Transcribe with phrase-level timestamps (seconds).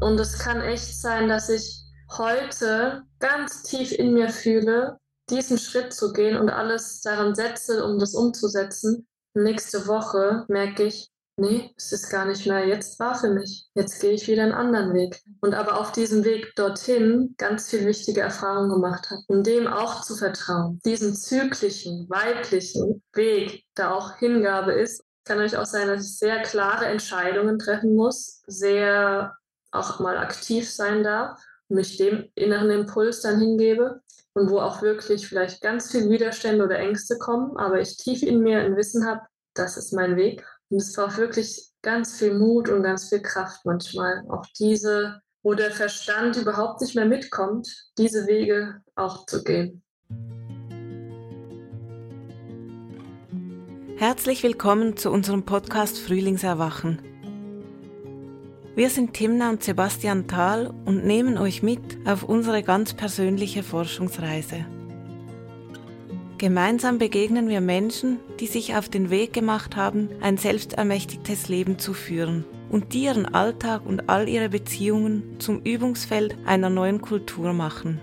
[0.00, 1.82] Und es kann echt sein, dass ich
[2.16, 7.98] heute ganz tief in mir fühle, diesen Schritt zu gehen und alles daran setze, um
[7.98, 9.06] das umzusetzen.
[9.34, 13.66] Nächste Woche merke ich, nee, es ist gar nicht mehr jetzt war für mich.
[13.74, 15.20] Jetzt gehe ich wieder einen anderen Weg.
[15.40, 19.22] Und aber auf diesem Weg dorthin ganz viel wichtige Erfahrungen gemacht habe.
[19.26, 20.80] Um dem auch zu vertrauen.
[20.84, 26.40] Diesen zyklischen, weiblichen Weg, da auch Hingabe ist, kann euch auch sein, dass ich sehr
[26.42, 29.36] klare Entscheidungen treffen muss, sehr
[29.70, 34.00] auch mal aktiv sein darf, mich dem inneren Impuls dann hingebe
[34.32, 38.40] und wo auch wirklich vielleicht ganz viel Widerstände oder Ängste kommen, aber ich tief in
[38.40, 39.22] mir ein Wissen habe,
[39.54, 40.44] das ist mein Weg.
[40.70, 45.54] Und es braucht wirklich ganz viel Mut und ganz viel Kraft manchmal, auch diese, wo
[45.54, 49.82] der Verstand überhaupt nicht mehr mitkommt, diese Wege auch zu gehen.
[53.96, 57.17] Herzlich willkommen zu unserem Podcast Frühlingserwachen.
[58.78, 64.66] Wir sind Timna und Sebastian Thal und nehmen euch mit auf unsere ganz persönliche Forschungsreise.
[66.38, 71.92] Gemeinsam begegnen wir Menschen, die sich auf den Weg gemacht haben, ein selbstermächtigtes Leben zu
[71.92, 78.00] führen und die ihren Alltag und all ihre Beziehungen zum Übungsfeld einer neuen Kultur machen.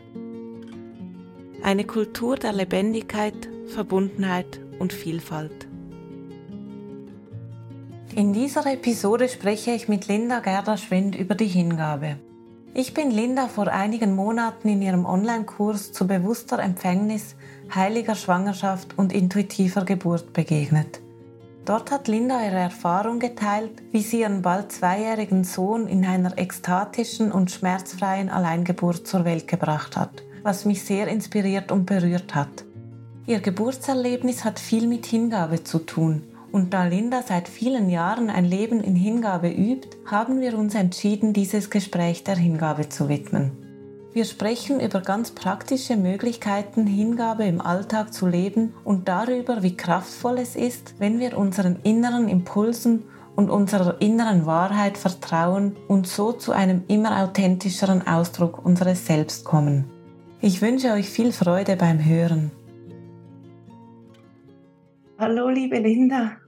[1.64, 5.70] Eine Kultur der Lebendigkeit, Verbundenheit und Vielfalt.
[8.16, 12.16] In dieser Episode spreche ich mit Linda Gerda-Schwind über die Hingabe.
[12.74, 17.36] Ich bin Linda vor einigen Monaten in ihrem Online-Kurs zu bewusster Empfängnis,
[17.76, 21.02] heiliger Schwangerschaft und intuitiver Geburt begegnet.
[21.66, 27.34] Dort hat Linda ihre Erfahrung geteilt, wie sie ihren bald zweijährigen Sohn in einer ekstatischen
[27.34, 32.64] und schmerzfreien Alleingeburt zur Welt gebracht hat, was mich sehr inspiriert und berührt hat.
[33.26, 36.24] Ihr Geburtserlebnis hat viel mit Hingabe zu tun
[36.56, 41.34] und da Linda seit vielen Jahren ein Leben in Hingabe übt, haben wir uns entschieden,
[41.34, 43.52] dieses Gespräch der Hingabe zu widmen.
[44.14, 50.38] Wir sprechen über ganz praktische Möglichkeiten, Hingabe im Alltag zu leben und darüber, wie kraftvoll
[50.38, 53.04] es ist, wenn wir unseren inneren Impulsen
[53.36, 59.92] und unserer inneren Wahrheit vertrauen und so zu einem immer authentischeren Ausdruck unseres Selbst kommen.
[60.40, 62.50] Ich wünsche euch viel Freude beim Hören.
[65.18, 66.45] Hallo, liebe Linda.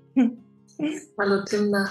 [1.20, 1.88] Hallo Timna.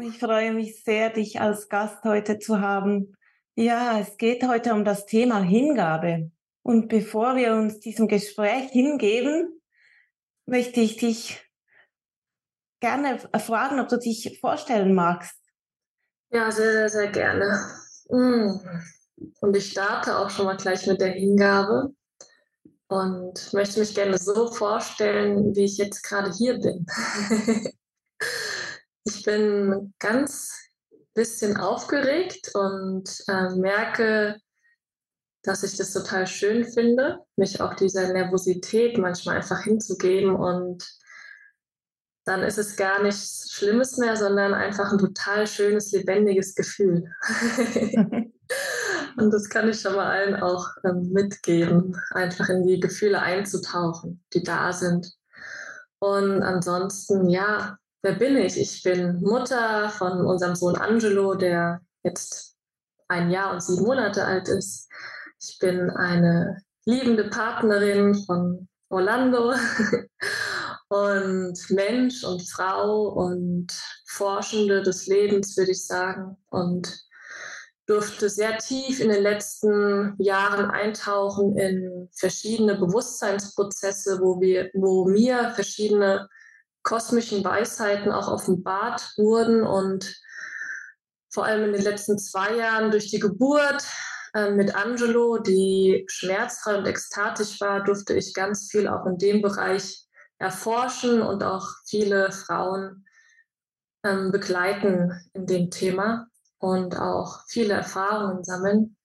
[0.00, 3.14] Ich freue mich sehr, dich als Gast heute zu haben.
[3.54, 6.30] Ja, es geht heute um das Thema Hingabe.
[6.62, 9.60] Und bevor wir uns diesem Gespräch hingeben,
[10.46, 11.44] möchte ich dich
[12.80, 15.38] gerne fragen, ob du dich vorstellen magst.
[16.30, 17.60] Ja, sehr, sehr, sehr gerne.
[18.08, 18.58] Mm.
[19.40, 21.94] Und ich starte auch schon mal gleich mit der Hingabe
[22.88, 26.86] und möchte mich gerne so vorstellen, wie ich jetzt gerade hier bin.
[29.04, 30.52] ich bin ganz
[31.14, 34.38] bisschen aufgeregt und äh, merke,
[35.42, 40.88] dass ich das total schön finde, mich auch dieser Nervosität manchmal einfach hinzugeben und
[42.24, 47.10] dann ist es gar nichts Schlimmes mehr, sondern einfach ein total schönes, lebendiges Gefühl.
[49.18, 54.22] Und das kann ich schon mal allen auch ähm, mitgeben, einfach in die Gefühle einzutauchen,
[54.32, 55.12] die da sind.
[55.98, 58.56] Und ansonsten, ja, wer bin ich?
[58.56, 62.54] Ich bin Mutter von unserem Sohn Angelo, der jetzt
[63.08, 64.88] ein Jahr und sieben Monate alt ist.
[65.40, 69.52] Ich bin eine liebende Partnerin von Orlando
[70.88, 73.72] und Mensch und Frau und
[74.06, 76.36] Forschende des Lebens, würde ich sagen.
[76.50, 77.07] Und
[77.88, 85.52] durfte sehr tief in den letzten Jahren eintauchen in verschiedene Bewusstseinsprozesse, wo, wir, wo mir
[85.54, 86.28] verschiedene
[86.82, 90.14] kosmischen Weisheiten auch offenbart wurden und
[91.32, 93.82] vor allem in den letzten zwei Jahren durch die Geburt
[94.34, 99.40] äh, mit Angelo, die schmerzfrei und ekstatisch war, durfte ich ganz viel auch in dem
[99.40, 100.06] Bereich
[100.38, 103.06] erforschen und auch viele Frauen
[104.04, 106.27] ähm, begleiten in dem Thema
[106.58, 108.96] und auch viele Erfahrungen sammeln.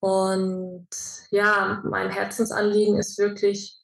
[0.00, 0.88] Und
[1.30, 3.78] ja, mein Herzensanliegen ist wirklich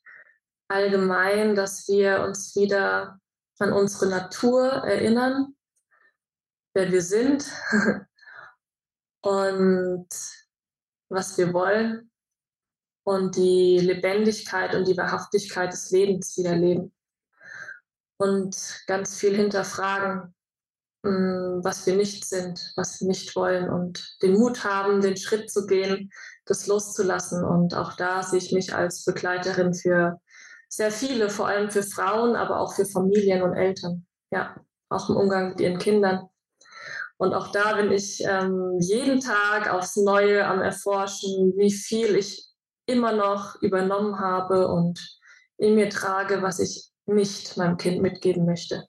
[0.68, 3.18] allgemein, dass wir uns wieder
[3.58, 5.54] an unsere Natur erinnern,
[6.74, 7.44] wer wir sind
[9.22, 10.08] und
[11.08, 12.10] was wir wollen
[13.04, 16.92] und die Lebendigkeit und die Wahrhaftigkeit des Lebens wieder leben.
[18.16, 20.33] Und ganz viel hinterfragen,
[21.04, 25.66] was wir nicht sind, was wir nicht wollen und den Mut haben, den Schritt zu
[25.66, 26.10] gehen,
[26.46, 27.44] das loszulassen.
[27.44, 30.20] Und auch da sehe ich mich als Begleiterin für
[30.68, 34.06] sehr viele, vor allem für Frauen, aber auch für Familien und Eltern.
[34.30, 34.56] Ja,
[34.88, 36.28] auch im Umgang mit ihren Kindern.
[37.16, 42.48] Und auch da bin ich ähm, jeden Tag aufs Neue am Erforschen, wie viel ich
[42.86, 44.98] immer noch übernommen habe und
[45.58, 48.86] in mir trage, was ich nicht meinem Kind mitgeben möchte.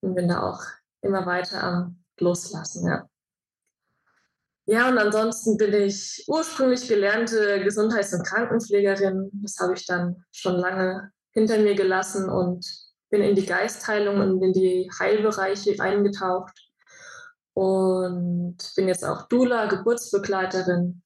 [0.00, 0.60] Und bin da auch
[1.06, 3.08] immer weiter am Loslassen, ja.
[4.68, 9.30] Ja, und ansonsten bin ich ursprünglich gelernte Gesundheits- und Krankenpflegerin.
[9.32, 12.66] Das habe ich dann schon lange hinter mir gelassen und
[13.08, 16.52] bin in die Geistheilung und in die Heilbereiche eingetaucht
[17.54, 21.02] und bin jetzt auch Dula, Geburtsbegleiterin.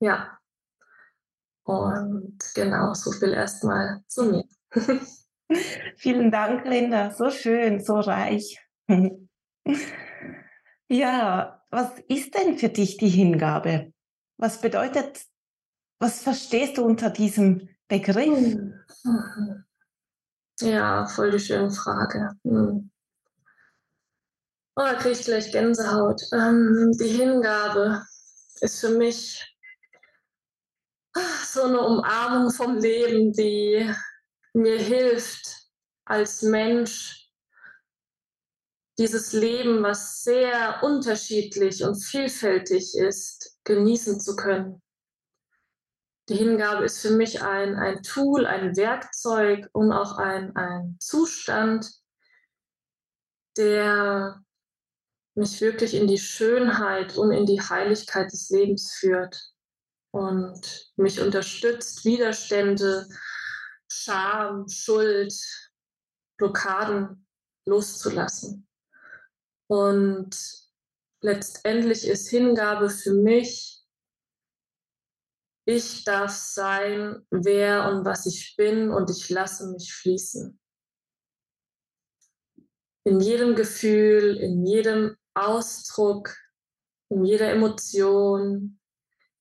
[0.00, 0.38] Ja.
[1.64, 4.44] Und genau, so viel erstmal zu mir.
[5.96, 7.10] Vielen Dank, Linda.
[7.10, 8.56] So schön, so reich.
[10.88, 13.92] ja, was ist denn für dich die Hingabe?
[14.38, 15.24] Was bedeutet,
[15.98, 18.56] was verstehst du unter diesem Begriff?
[20.60, 22.30] Ja, voll die schöne Frage.
[22.42, 22.90] Hm.
[24.74, 26.22] Oh, da kriege ich gleich Gänsehaut.
[26.32, 28.02] Ähm, die Hingabe
[28.60, 29.54] ist für mich
[31.44, 33.90] so eine Umarmung vom Leben, die
[34.54, 35.68] mir hilft,
[36.06, 37.25] als Mensch
[38.98, 44.82] dieses Leben, was sehr unterschiedlich und vielfältig ist, genießen zu können.
[46.28, 51.88] Die Hingabe ist für mich ein, ein Tool, ein Werkzeug und auch ein, ein Zustand,
[53.56, 54.42] der
[55.34, 59.52] mich wirklich in die Schönheit und in die Heiligkeit des Lebens führt
[60.10, 63.06] und mich unterstützt, Widerstände,
[63.88, 65.34] Scham, Schuld,
[66.38, 67.26] Blockaden
[67.66, 68.65] loszulassen.
[69.68, 70.36] Und
[71.20, 73.76] letztendlich ist Hingabe für mich,
[75.68, 80.60] ich darf sein, wer und was ich bin und ich lasse mich fließen.
[83.04, 86.36] In jedem Gefühl, in jedem Ausdruck,
[87.08, 88.78] in jeder Emotion,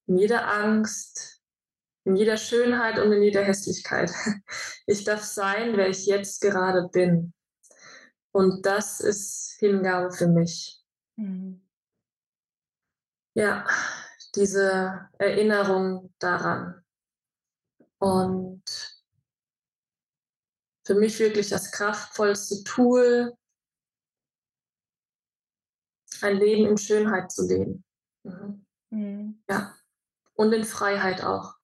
[0.07, 1.43] in jeder Angst,
[2.05, 4.11] in jeder Schönheit und in jeder Hässlichkeit.
[4.87, 7.33] Ich darf sein, wer ich jetzt gerade bin.
[8.35, 10.83] Und das ist Hingabe für mich.
[11.15, 11.65] Mhm.
[13.33, 13.65] Ja,
[14.35, 16.83] diese Erinnerung daran.
[17.97, 18.61] Und
[20.85, 23.33] für mich wirklich das kraftvollste Tool,
[26.19, 27.85] ein Leben in Schönheit zu leben.
[28.23, 28.65] Mhm.
[28.89, 29.43] Mhm.
[29.49, 29.77] Ja.
[30.33, 31.55] Und in Freiheit auch.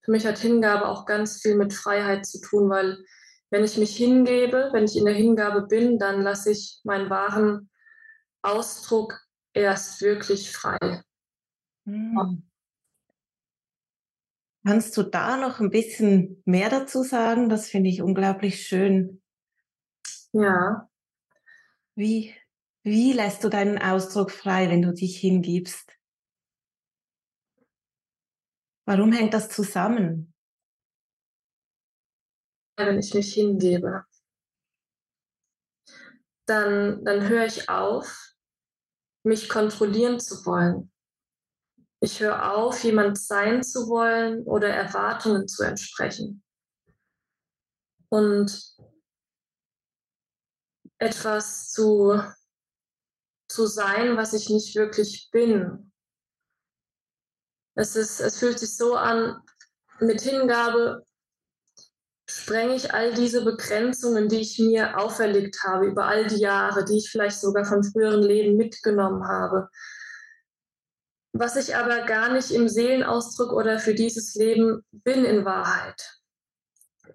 [0.00, 2.98] Für mich hat Hingabe auch ganz viel mit Freiheit zu tun, weil
[3.54, 7.70] wenn ich mich hingebe, wenn ich in der Hingabe bin, dann lasse ich meinen wahren
[8.42, 11.04] Ausdruck erst wirklich frei.
[11.84, 12.50] Mhm.
[14.66, 17.48] Kannst du da noch ein bisschen mehr dazu sagen?
[17.48, 19.22] Das finde ich unglaublich schön.
[20.32, 20.90] Ja.
[21.94, 22.34] Wie,
[22.82, 25.96] wie lässt du deinen Ausdruck frei, wenn du dich hingibst?
[28.84, 30.33] Warum hängt das zusammen?
[32.76, 34.04] Wenn ich mich hingebe,
[36.46, 38.34] dann, dann höre ich auf,
[39.22, 40.92] mich kontrollieren zu wollen.
[42.00, 46.42] Ich höre auf, jemand sein zu wollen oder Erwartungen zu entsprechen.
[48.10, 48.76] Und
[50.98, 52.20] etwas zu
[53.54, 55.92] zu sein, was ich nicht wirklich bin.
[57.76, 59.40] Es, ist, es fühlt sich so an,
[60.00, 61.04] mit Hingabe
[62.28, 66.98] sprenge ich all diese Begrenzungen, die ich mir auferlegt habe über all die Jahre, die
[66.98, 69.68] ich vielleicht sogar von früheren Leben mitgenommen habe.
[71.32, 76.20] Was ich aber gar nicht im Seelenausdruck oder für dieses Leben bin in Wahrheit.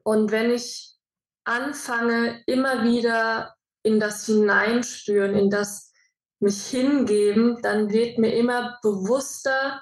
[0.03, 0.97] Und wenn ich
[1.45, 5.91] anfange, immer wieder in das Hineinspüren, in das
[6.39, 9.81] mich hingeben, dann wird mir immer bewusster,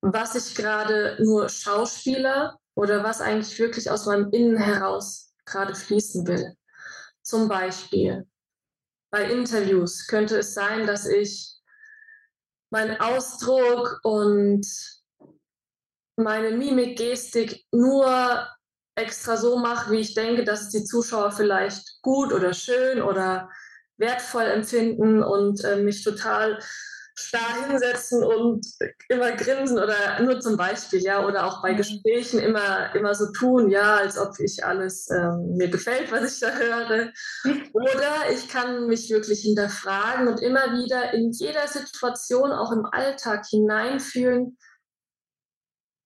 [0.00, 6.24] was ich gerade nur Schauspieler oder was eigentlich wirklich aus meinem Innen heraus gerade fließen
[6.28, 6.54] will.
[7.22, 8.24] Zum Beispiel
[9.10, 11.56] bei Interviews könnte es sein, dass ich
[12.70, 14.64] meinen Ausdruck und
[16.14, 18.46] meine Mimik, Gestik nur
[18.94, 23.50] extra so mache, wie ich denke, dass die Zuschauer vielleicht gut oder schön oder
[23.96, 26.60] wertvoll empfinden und äh, mich total
[27.18, 28.64] starr hinsetzen und
[29.08, 31.78] immer grinsen oder nur zum Beispiel, ja, oder auch bei mhm.
[31.78, 36.40] Gesprächen immer, immer so tun, ja, als ob ich alles ähm, mir gefällt, was ich
[36.40, 37.12] da höre.
[37.72, 43.46] Oder ich kann mich wirklich hinterfragen und immer wieder in jeder Situation, auch im Alltag
[43.46, 44.56] hineinfühlen,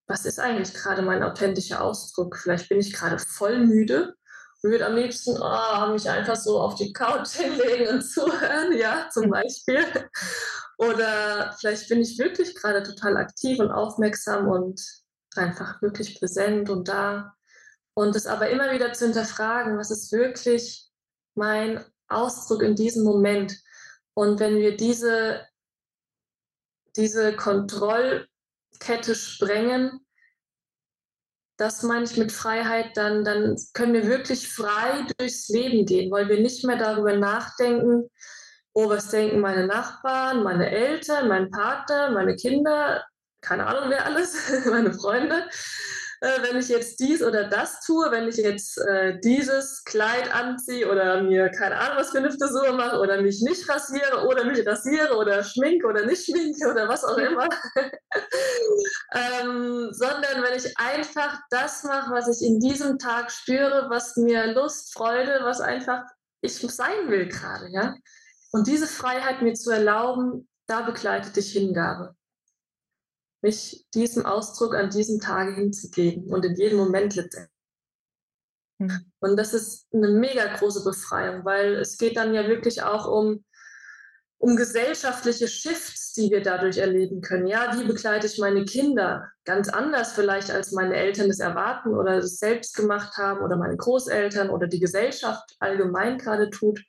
[0.07, 2.37] was ist eigentlich gerade mein authentischer Ausdruck?
[2.37, 4.15] Vielleicht bin ich gerade voll müde
[4.63, 9.29] würde am liebsten oh, mich einfach so auf die Couch hinlegen und zuhören, ja, zum
[9.29, 9.85] Beispiel.
[10.77, 14.81] Oder vielleicht bin ich wirklich gerade total aktiv und aufmerksam und
[15.35, 17.35] einfach wirklich präsent und da.
[17.95, 20.89] Und es aber immer wieder zu hinterfragen, was ist wirklich
[21.35, 23.59] mein Ausdruck in diesem Moment.
[24.15, 25.45] Und wenn wir diese,
[26.95, 30.05] diese Kontrollkette sprengen,
[31.57, 36.27] das meine ich mit Freiheit, dann, dann können wir wirklich frei durchs Leben gehen, weil
[36.29, 38.09] wir nicht mehr darüber nachdenken,
[38.73, 43.03] oh, was denken meine Nachbarn, meine Eltern, mein Partner, meine Kinder,
[43.41, 45.47] keine Ahnung wer alles, meine Freunde,
[46.23, 51.21] wenn ich jetzt dies oder das tue, wenn ich jetzt äh, dieses Kleid anziehe oder
[51.21, 55.17] mir keine Ahnung was für eine Frisur mache oder mich nicht rasiere oder mich rasiere
[55.17, 57.49] oder schminke oder nicht schminke oder was auch immer,
[59.13, 64.53] ähm, sondern wenn ich einfach das mache, was ich in diesem Tag spüre, was mir
[64.53, 66.03] Lust, Freude, was einfach
[66.39, 67.95] ich sein will gerade, ja.
[68.51, 72.15] Und diese Freiheit mir zu erlauben, da begleitet dich Hingabe
[73.43, 77.53] mich diesem Ausdruck an diesem Tage hinzugeben und in jedem Moment letztendlich.
[78.79, 79.11] Mhm.
[79.19, 83.43] Und das ist eine mega große Befreiung, weil es geht dann ja wirklich auch um,
[84.37, 87.47] um gesellschaftliche Shifts, die wir dadurch erleben können.
[87.47, 89.29] Ja, wie begleite ich meine Kinder?
[89.45, 93.77] Ganz anders vielleicht, als meine Eltern es erwarten oder es selbst gemacht haben oder meine
[93.77, 96.83] Großeltern oder die Gesellschaft allgemein gerade tut.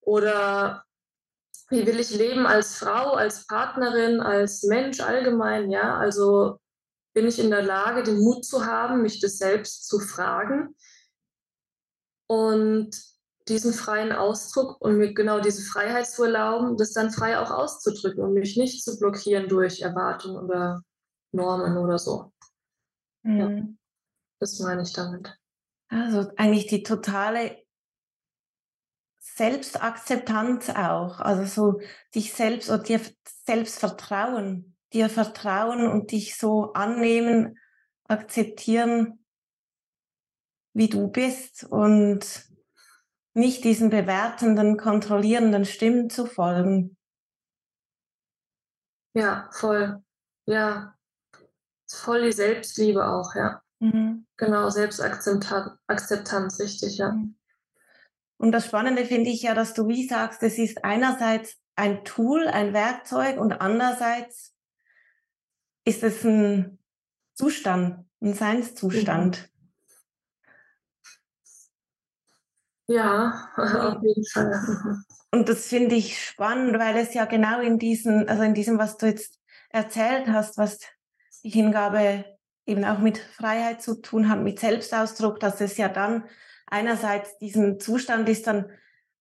[0.00, 0.84] Oder
[1.70, 5.98] wie will ich leben als Frau, als Partnerin, als Mensch allgemein, ja?
[5.98, 6.58] Also
[7.14, 10.74] bin ich in der Lage, den Mut zu haben, mich das selbst zu fragen
[12.26, 12.90] und
[13.48, 18.22] diesen freien Ausdruck und mir genau diese Freiheit zu erlauben, das dann frei auch auszudrücken
[18.22, 20.82] und mich nicht zu blockieren durch Erwartungen oder
[21.32, 22.32] Normen oder so.
[23.22, 23.38] Mhm.
[23.38, 23.66] Ja,
[24.40, 25.34] das meine ich damit.
[25.88, 27.56] Also eigentlich die totale
[29.38, 31.80] Selbstakzeptanz auch, also so
[32.14, 33.00] dich selbst oder dir
[33.46, 37.56] selbst vertrauen, dir vertrauen und dich so annehmen,
[38.08, 39.24] akzeptieren,
[40.74, 42.48] wie du bist und
[43.32, 46.96] nicht diesen bewertenden, kontrollierenden Stimmen zu folgen.
[49.14, 50.02] Ja, voll.
[50.46, 50.96] Ja,
[51.88, 53.62] voll die Selbstliebe auch, ja.
[53.78, 54.26] Mhm.
[54.36, 57.12] Genau, Selbstakzeptanz, richtig, ja.
[57.12, 57.36] Mhm.
[58.38, 62.46] Und das Spannende finde ich ja, dass du wie sagst, es ist einerseits ein Tool,
[62.48, 64.54] ein Werkzeug und andererseits
[65.84, 66.78] ist es ein
[67.34, 69.50] Zustand, ein Seinszustand.
[72.86, 75.04] Ja, auf jeden Fall.
[75.30, 78.96] Und das finde ich spannend, weil es ja genau in diesem, also in diesem, was
[78.96, 80.80] du jetzt erzählt hast, was
[81.42, 82.24] die Hingabe
[82.66, 86.24] eben auch mit Freiheit zu tun hat, mit Selbstausdruck, dass es ja dann
[86.70, 88.70] einerseits diesen Zustand ist dann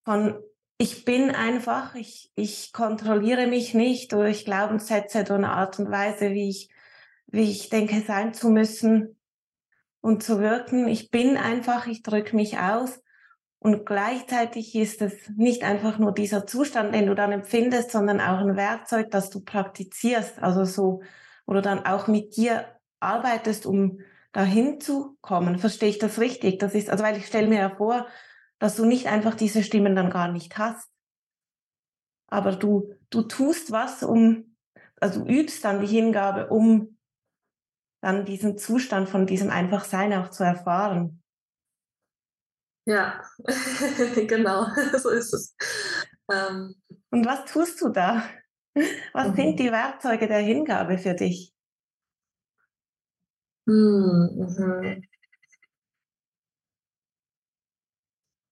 [0.03, 0.41] von
[0.79, 6.31] ich bin einfach, ich, ich kontrolliere mich nicht durch Glaubenssätze oder eine Art und Weise,
[6.31, 6.69] wie ich,
[7.27, 9.17] wie ich denke, sein zu müssen
[10.01, 10.87] und zu wirken.
[10.87, 13.01] Ich bin einfach, ich drücke mich aus.
[13.59, 18.37] Und gleichzeitig ist es nicht einfach nur dieser Zustand, den du dann empfindest, sondern auch
[18.37, 20.37] ein Werkzeug, das du praktizierst.
[20.37, 21.01] Also so,
[21.47, 22.65] oder dann auch mit dir
[22.99, 23.99] arbeitest, um
[24.37, 25.57] dahin zu kommen.
[25.57, 26.59] Verstehe ich das richtig?
[26.59, 28.07] Das ist, also weil ich stelle mir ja vor,
[28.59, 30.91] dass du nicht einfach diese Stimmen dann gar nicht hast.
[32.29, 34.55] Aber du, du tust was, um,
[35.01, 36.99] also du übst dann die Hingabe, um
[38.03, 41.23] dann diesen Zustand von diesem Einfachsein auch zu erfahren.
[42.85, 43.23] Ja,
[44.27, 44.67] genau,
[44.99, 45.55] so ist es.
[46.31, 46.75] Ähm.
[47.09, 48.23] Und was tust du da?
[49.13, 49.35] Was mhm.
[49.35, 51.56] sind die Werkzeuge der Hingabe für dich?
[53.67, 55.03] Hm, mhm.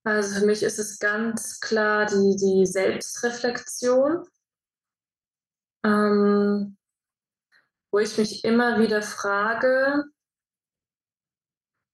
[0.04, 4.28] Also für mich ist es ganz klar die, die Selbstreflexion,
[5.84, 6.78] ähm,
[7.92, 10.04] wo ich mich immer wieder frage,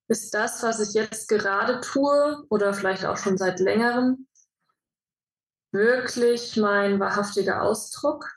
[0.09, 4.27] ist das, was ich jetzt gerade tue oder vielleicht auch schon seit längerem,
[5.71, 8.29] wirklich mein wahrhaftiger Ausdruck?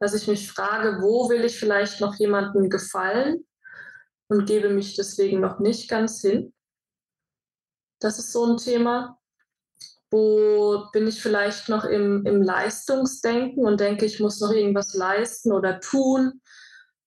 [0.00, 3.44] Dass ich mich frage, wo will ich vielleicht noch jemandem gefallen?
[4.32, 6.54] Und gebe mich deswegen noch nicht ganz hin.
[8.00, 9.18] Das ist so ein Thema.
[10.10, 15.52] Wo bin ich vielleicht noch im, im Leistungsdenken und denke, ich muss noch irgendwas leisten
[15.52, 16.40] oder tun,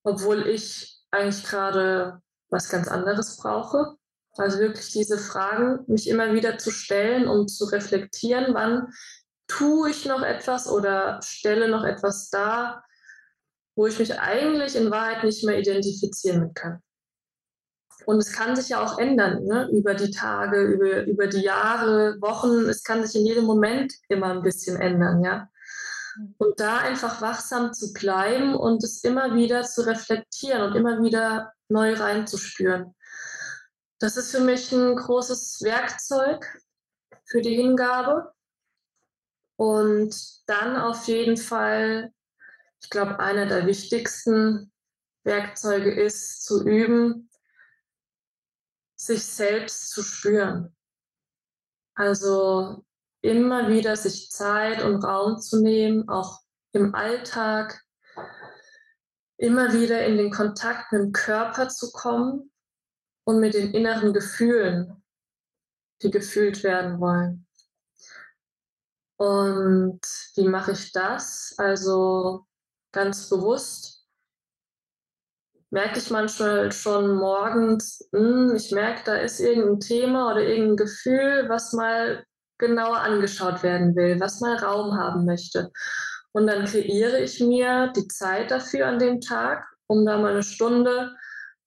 [0.03, 3.95] obwohl ich eigentlich gerade was ganz anderes brauche.
[4.37, 8.87] Also wirklich diese Fragen, mich immer wieder zu stellen, um zu reflektieren, wann
[9.47, 12.83] tue ich noch etwas oder stelle noch etwas dar,
[13.75, 16.81] wo ich mich eigentlich in Wahrheit nicht mehr identifizieren kann.
[18.05, 19.67] Und es kann sich ja auch ändern, ne?
[19.71, 22.69] über die Tage, über, über die Jahre, Wochen.
[22.69, 25.49] Es kann sich in jedem Moment immer ein bisschen ändern, ja.
[26.37, 31.51] Und da einfach wachsam zu bleiben und es immer wieder zu reflektieren und immer wieder
[31.67, 32.95] neu reinzuspüren.
[33.99, 36.45] Das ist für mich ein großes Werkzeug
[37.25, 38.31] für die Hingabe.
[39.57, 40.15] Und
[40.47, 42.13] dann auf jeden Fall,
[42.81, 44.71] ich glaube, einer der wichtigsten
[45.23, 47.29] Werkzeuge ist zu üben,
[49.05, 50.75] sich selbst zu spüren.
[51.95, 52.83] Also
[53.21, 56.41] immer wieder sich Zeit und Raum zu nehmen, auch
[56.73, 57.81] im Alltag,
[59.37, 62.51] immer wieder in den Kontakt mit dem Körper zu kommen
[63.25, 65.03] und mit den inneren Gefühlen,
[66.01, 67.47] die gefühlt werden wollen.
[69.17, 70.01] Und
[70.35, 71.55] wie mache ich das?
[71.57, 72.45] Also
[72.91, 73.94] ganz bewusst
[75.75, 81.49] merke ich manchmal schon morgens, hm, ich merke, da ist irgendein Thema oder irgendein Gefühl,
[81.49, 82.23] was mal
[82.57, 85.73] genauer angeschaut werden will, was mal Raum haben möchte.
[86.31, 90.43] Und dann kreiere ich mir die Zeit dafür an dem Tag, um da mal eine
[90.43, 91.13] Stunde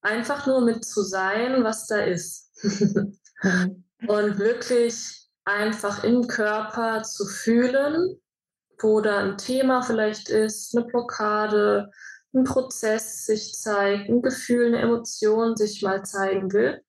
[0.01, 2.51] einfach nur mit zu sein, was da ist.
[2.63, 3.85] Mhm.
[4.07, 8.19] Und wirklich einfach im Körper zu fühlen,
[8.81, 11.91] wo da ein Thema vielleicht ist, eine Blockade,
[12.33, 16.81] ein Prozess sich zeigt, ein Gefühl, eine Emotion sich mal zeigen will.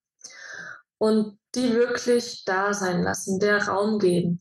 [0.98, 4.40] Und die wirklich da sein lassen, der Raum geben.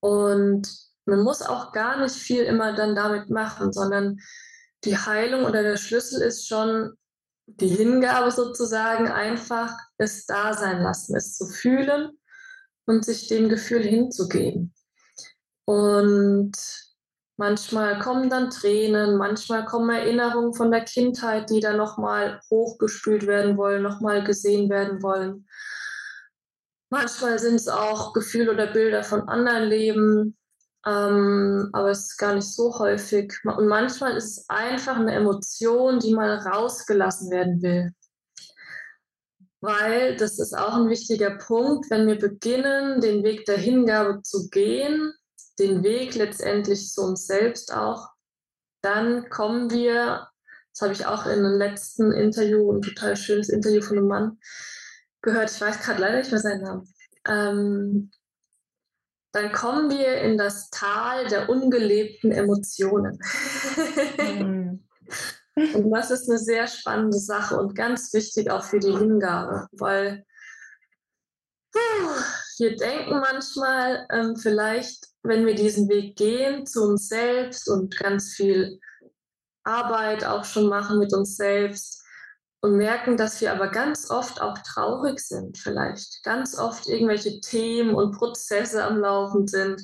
[0.00, 0.68] Und
[1.04, 4.18] man muss auch gar nicht viel immer dann damit machen, sondern
[4.84, 6.94] die Heilung oder der Schlüssel ist schon
[7.46, 12.18] die Hingabe sozusagen, einfach es da sein lassen, es zu fühlen
[12.86, 14.74] und sich dem Gefühl hinzugeben.
[15.64, 16.56] Und
[17.36, 23.56] manchmal kommen dann Tränen, manchmal kommen Erinnerungen von der Kindheit, die dann nochmal hochgespült werden
[23.56, 25.46] wollen, nochmal gesehen werden wollen.
[26.90, 30.36] Manchmal sind es auch Gefühle oder Bilder von anderen Leben,
[30.86, 33.34] ähm, aber es ist gar nicht so häufig.
[33.44, 37.92] Und manchmal ist es einfach eine Emotion, die mal rausgelassen werden will.
[39.60, 44.48] Weil das ist auch ein wichtiger Punkt, wenn wir beginnen, den Weg der Hingabe zu
[44.48, 45.12] gehen,
[45.58, 48.08] den Weg letztendlich zu uns selbst auch,
[48.82, 50.28] dann kommen wir,
[50.72, 54.38] das habe ich auch in einem letzten Interview, ein total schönes Interview von einem Mann
[55.22, 56.94] gehört, ich weiß gerade leider nicht mehr seinen Namen,
[57.26, 58.10] ähm,
[59.32, 63.18] dann kommen wir in das Tal der ungelebten Emotionen.
[64.18, 64.86] Mhm.
[65.74, 70.24] Und das ist eine sehr spannende Sache und ganz wichtig auch für die Hingabe, weil
[72.58, 78.34] wir denken manchmal ähm, vielleicht, wenn wir diesen Weg gehen zu uns selbst und ganz
[78.34, 78.78] viel
[79.64, 82.02] Arbeit auch schon machen mit uns selbst,
[82.66, 87.94] und merken, dass wir aber ganz oft auch traurig sind, vielleicht ganz oft irgendwelche Themen
[87.94, 89.82] und Prozesse am Laufen sind,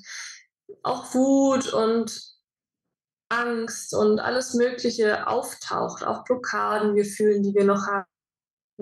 [0.83, 2.21] auch Wut und
[3.29, 8.12] Angst und alles Mögliche auftaucht, auch Blockaden wir fühlen, die wir noch haben.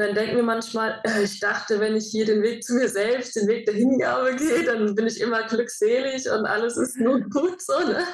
[0.00, 2.88] Und dann denken wir manchmal, äh, ich dachte, wenn ich hier den Weg zu mir
[2.88, 7.20] selbst, den Weg der Hingabe gehe, dann bin ich immer glückselig und alles ist nur
[7.30, 7.78] gut so.
[7.80, 8.06] Ne?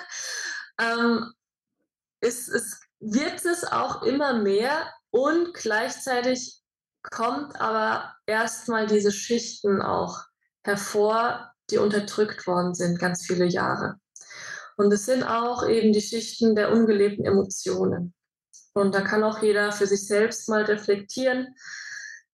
[0.81, 1.33] Ähm,
[2.19, 6.61] es, es wird es auch immer mehr, und gleichzeitig
[7.03, 10.25] kommt aber erstmal diese Schichten auch
[10.65, 13.95] hervor, die unterdrückt worden sind, ganz viele Jahre.
[14.77, 18.13] Und es sind auch eben die Schichten der ungelebten Emotionen.
[18.77, 21.57] Und da kann auch jeder für sich selbst mal reflektieren,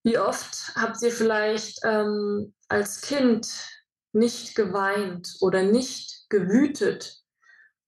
[0.02, 3.48] wie oft habt ihr vielleicht ähm, als Kind
[4.12, 7.22] nicht geweint oder nicht gewütet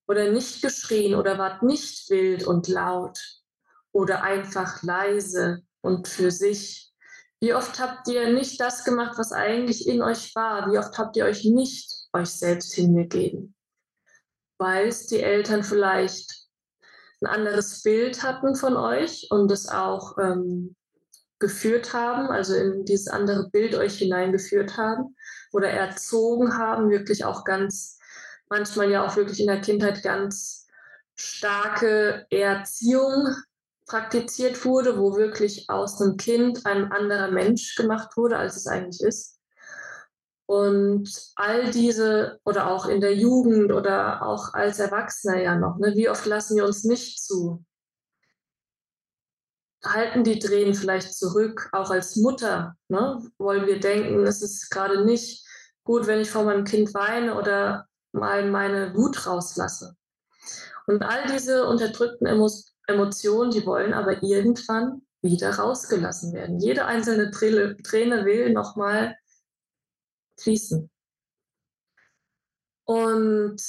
[0.06, 3.18] oder nicht geschrien oder wart nicht wild und laut
[3.90, 6.92] oder einfach leise und für sich?
[7.40, 10.70] Wie oft habt ihr nicht das gemacht, was eigentlich in euch war?
[10.70, 13.56] Wie oft habt ihr euch nicht euch selbst hingegeben?
[14.58, 16.43] Weil es die Eltern vielleicht
[17.20, 20.76] ein anderes Bild hatten von euch und es auch ähm,
[21.38, 25.16] geführt haben, also in dieses andere Bild euch hineingeführt haben
[25.52, 27.98] oder erzogen haben, wirklich auch ganz,
[28.48, 30.66] manchmal ja auch wirklich in der Kindheit ganz
[31.16, 33.34] starke Erziehung
[33.86, 39.02] praktiziert wurde, wo wirklich aus einem Kind ein anderer Mensch gemacht wurde, als es eigentlich
[39.02, 39.33] ist.
[40.46, 45.94] Und all diese, oder auch in der Jugend oder auch als Erwachsener ja noch, ne,
[45.94, 47.64] wie oft lassen wir uns nicht zu?
[49.82, 52.76] Halten die Tränen vielleicht zurück, auch als Mutter?
[52.88, 53.22] Ne?
[53.38, 55.46] Wollen wir denken, es ist gerade nicht
[55.84, 59.96] gut, wenn ich vor meinem Kind weine oder mal meine Wut rauslasse?
[60.86, 66.60] Und all diese unterdrückten Emotionen, Emotionen, die wollen aber irgendwann wieder rausgelassen werden.
[66.60, 69.16] Jede einzelne Träne will nochmal
[70.40, 70.90] fließen.
[72.86, 73.62] Und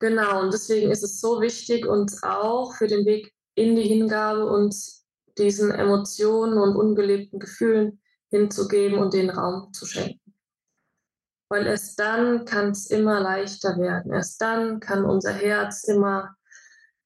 [0.00, 4.46] genau, und deswegen ist es so wichtig, uns auch für den Weg in die Hingabe
[4.46, 5.06] uns
[5.38, 8.00] diesen Emotionen und ungelebten Gefühlen
[8.30, 10.34] hinzugeben und den Raum zu schenken.
[11.48, 14.12] Weil erst dann kann es immer leichter werden.
[14.12, 16.34] Erst dann kann unser Herz immer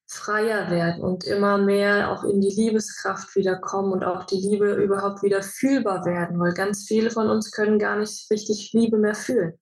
[0.09, 5.21] freier werden und immer mehr auch in die Liebeskraft wiederkommen und auch die Liebe überhaupt
[5.21, 9.53] wieder fühlbar werden, weil ganz viele von uns können gar nicht richtig Liebe mehr fühlen.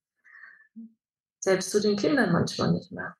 [1.40, 3.14] Selbst zu den Kindern manchmal nicht mehr.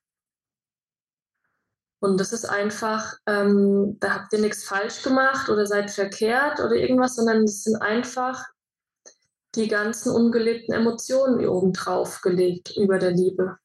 [2.00, 6.76] Und das ist einfach, ähm, da habt ihr nichts falsch gemacht oder seid verkehrt oder
[6.76, 8.46] irgendwas, sondern es sind einfach
[9.56, 13.58] die ganzen ungelebten Emotionen hier oben drauf gelegt über der Liebe.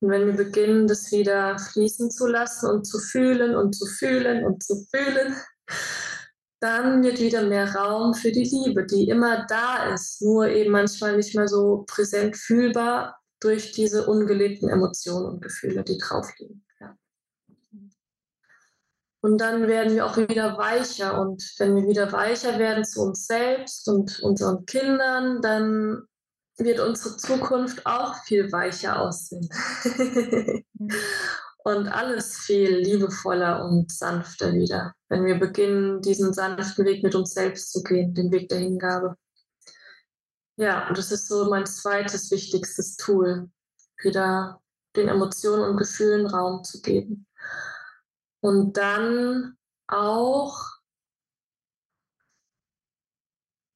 [0.00, 4.44] Und wenn wir beginnen, das wieder fließen zu lassen und zu fühlen und zu fühlen
[4.44, 5.34] und zu fühlen,
[6.60, 11.16] dann wird wieder mehr Raum für die Liebe, die immer da ist, nur eben manchmal
[11.16, 16.64] nicht mehr so präsent fühlbar durch diese ungelebten Emotionen und Gefühle, die drauf liegen.
[19.20, 21.20] Und dann werden wir auch wieder weicher.
[21.20, 26.07] Und wenn wir wieder weicher werden zu uns selbst und unseren Kindern, dann
[26.58, 29.48] wird unsere Zukunft auch viel weicher aussehen.
[31.64, 37.34] und alles viel liebevoller und sanfter wieder, wenn wir beginnen, diesen sanften Weg mit uns
[37.34, 39.16] selbst zu gehen, den Weg der Hingabe.
[40.56, 43.50] Ja, und das ist so mein zweites wichtigstes Tool,
[44.02, 44.60] wieder
[44.96, 47.26] den Emotionen und Gefühlen Raum zu geben.
[48.40, 50.77] Und dann auch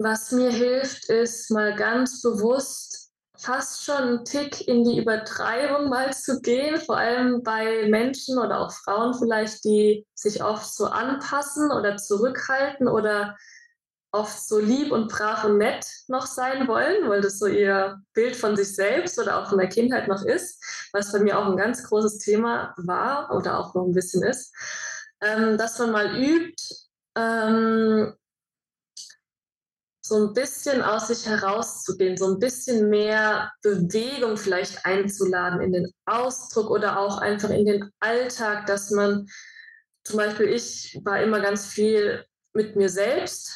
[0.03, 3.03] was mir hilft, ist mal ganz bewusst
[3.39, 8.61] fast schon einen Tick in die Übertreibung mal zu gehen, vor allem bei Menschen oder
[8.61, 13.37] auch Frauen vielleicht, die sich oft so anpassen oder zurückhalten oder
[14.13, 18.37] oft so lieb und brav und nett noch sein wollen, weil das so ihr Bild
[18.37, 20.63] von sich selbst oder auch von der Kindheit noch ist,
[20.93, 24.55] was bei mir auch ein ganz großes Thema war oder auch noch ein bisschen ist,
[25.21, 26.63] ähm, dass man mal übt,
[27.17, 28.15] ähm,
[30.05, 35.93] so ein bisschen aus sich herauszugehen, so ein bisschen mehr Bewegung vielleicht einzuladen in den
[36.07, 39.29] Ausdruck oder auch einfach in den Alltag, dass man
[40.05, 43.53] zum Beispiel, ich war immer ganz viel mit mir selbst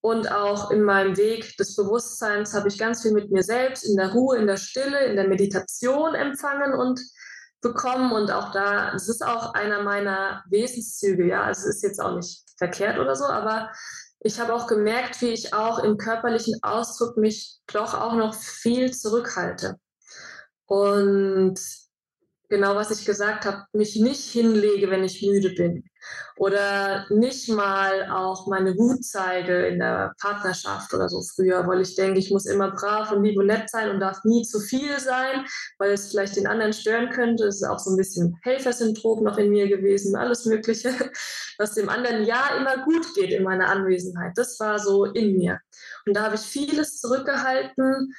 [0.00, 3.96] und auch in meinem Weg des Bewusstseins habe ich ganz viel mit mir selbst in
[3.96, 7.00] der Ruhe, in der Stille, in der Meditation empfangen und
[7.60, 12.00] bekommen und auch da, es ist auch einer meiner Wesenszüge, ja, also es ist jetzt
[12.00, 13.70] auch nicht verkehrt oder so, aber
[14.24, 18.92] ich habe auch gemerkt, wie ich auch im körperlichen Ausdruck mich doch auch noch viel
[18.92, 19.78] zurückhalte.
[20.66, 21.60] Und
[22.52, 25.84] genau was ich gesagt habe, mich nicht hinlege, wenn ich müde bin.
[26.36, 31.94] Oder nicht mal auch meine Wut zeige in der Partnerschaft oder so früher, weil ich
[31.94, 35.00] denke, ich muss immer brav und lieb und nett sein und darf nie zu viel
[35.00, 35.46] sein,
[35.78, 37.46] weil es vielleicht den anderen stören könnte.
[37.46, 40.90] Es ist auch so ein bisschen Helfersyndrom noch in mir gewesen, alles Mögliche,
[41.58, 44.32] was dem anderen ja immer gut geht in meiner Anwesenheit.
[44.36, 45.58] Das war so in mir.
[46.04, 48.14] Und da habe ich vieles zurückgehalten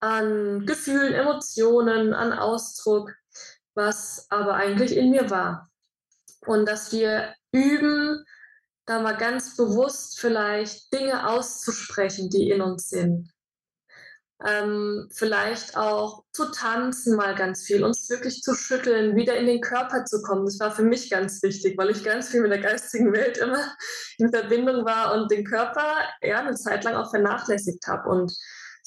[0.00, 3.14] an Gefühlen, Emotionen, an Ausdruck
[3.74, 5.70] was aber eigentlich in mir war.
[6.46, 8.24] Und dass wir üben,
[8.86, 13.30] da mal ganz bewusst vielleicht Dinge auszusprechen, die in uns sind.
[14.44, 19.60] Ähm, vielleicht auch zu tanzen mal ganz viel, uns wirklich zu schütteln, wieder in den
[19.60, 20.46] Körper zu kommen.
[20.46, 23.76] Das war für mich ganz wichtig, weil ich ganz viel mit der geistigen Welt immer
[24.16, 28.08] in Verbindung war und den Körper ja eine Zeit lang auch vernachlässigt habe.
[28.08, 28.34] Und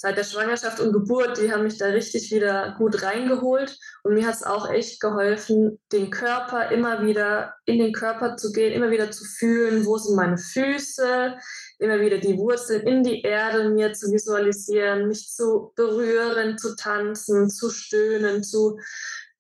[0.04, 3.80] seit der Schwangerschaft und Geburt, die haben mich da richtig wieder gut reingeholt.
[4.04, 8.52] Und mir hat es auch echt geholfen, den Körper immer wieder in den Körper zu
[8.52, 11.38] gehen, immer wieder zu fühlen, wo sind meine Füße,
[11.80, 17.50] immer wieder die Wurzeln in die Erde mir zu visualisieren, mich zu berühren, zu tanzen,
[17.50, 18.78] zu stöhnen, zu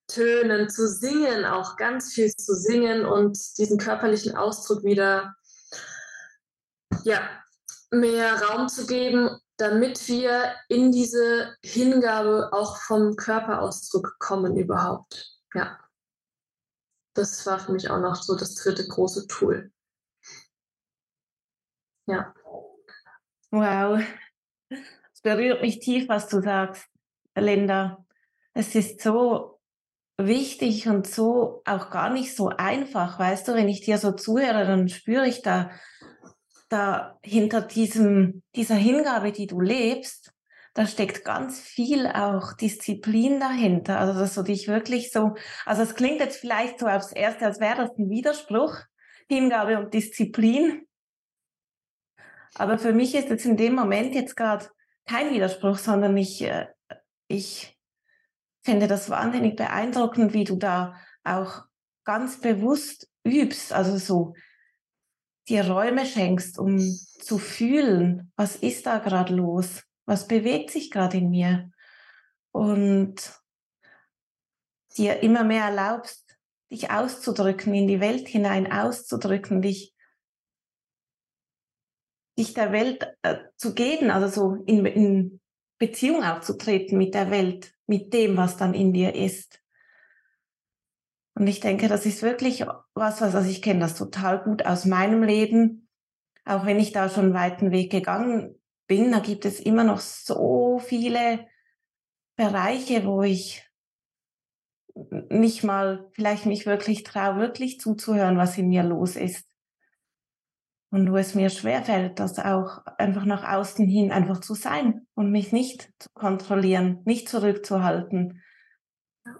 [0.07, 5.35] tönen, zu singen, auch ganz viel zu singen und diesen körperlichen Ausdruck wieder
[7.03, 7.19] ja,
[7.91, 15.39] mehr Raum zu geben damit wir in diese Hingabe auch vom Körperausdruck kommen überhaupt.
[15.53, 15.79] Ja.
[17.15, 19.71] Das war für mich auch noch so das dritte große Tool.
[22.07, 22.33] Ja.
[23.51, 24.01] Wow.
[24.69, 26.87] Es berührt mich tief, was du sagst,
[27.35, 28.03] Linda.
[28.53, 29.59] Es ist so
[30.17, 33.19] wichtig und so auch gar nicht so einfach.
[33.19, 35.71] Weißt du, wenn ich dir so zuhöre, dann spüre ich da
[36.73, 40.33] da hinter diesem, dieser Hingabe, die du lebst,
[40.73, 43.99] da steckt ganz viel auch Disziplin dahinter.
[43.99, 47.59] Also, dass du dich wirklich so, also es klingt jetzt vielleicht so aufs Erste, als
[47.59, 48.77] wäre das ein Widerspruch,
[49.29, 50.87] Hingabe und Disziplin.
[52.55, 54.65] Aber für mich ist jetzt in dem Moment jetzt gerade
[55.05, 56.67] kein Widerspruch, sondern ich, äh,
[57.27, 57.77] ich
[58.63, 61.65] finde das wahnsinnig beeindruckend, wie du da auch
[62.03, 64.33] ganz bewusst übst, also so
[65.49, 71.17] dir Räume schenkst, um zu fühlen, was ist da gerade los, was bewegt sich gerade
[71.17, 71.71] in mir
[72.51, 73.15] und
[74.97, 76.37] dir immer mehr erlaubst,
[76.71, 79.93] dich auszudrücken, in die Welt hinein auszudrücken, dich,
[82.37, 85.41] dich der Welt äh, zu geben, also so in, in
[85.77, 89.62] Beziehung aufzutreten mit der Welt, mit dem, was dann in dir ist.
[91.35, 94.85] Und ich denke, das ist wirklich was, was also ich kenne das total gut aus
[94.85, 95.89] meinem Leben.
[96.45, 99.99] Auch wenn ich da schon einen weiten Weg gegangen bin, da gibt es immer noch
[99.99, 101.47] so viele
[102.35, 103.67] Bereiche, wo ich
[105.29, 109.47] nicht mal vielleicht mich wirklich traue, wirklich zuzuhören, was in mir los ist.
[110.91, 115.31] Und wo es mir schwerfällt, das auch einfach nach außen hin einfach zu sein und
[115.31, 118.42] mich nicht zu kontrollieren, nicht zurückzuhalten,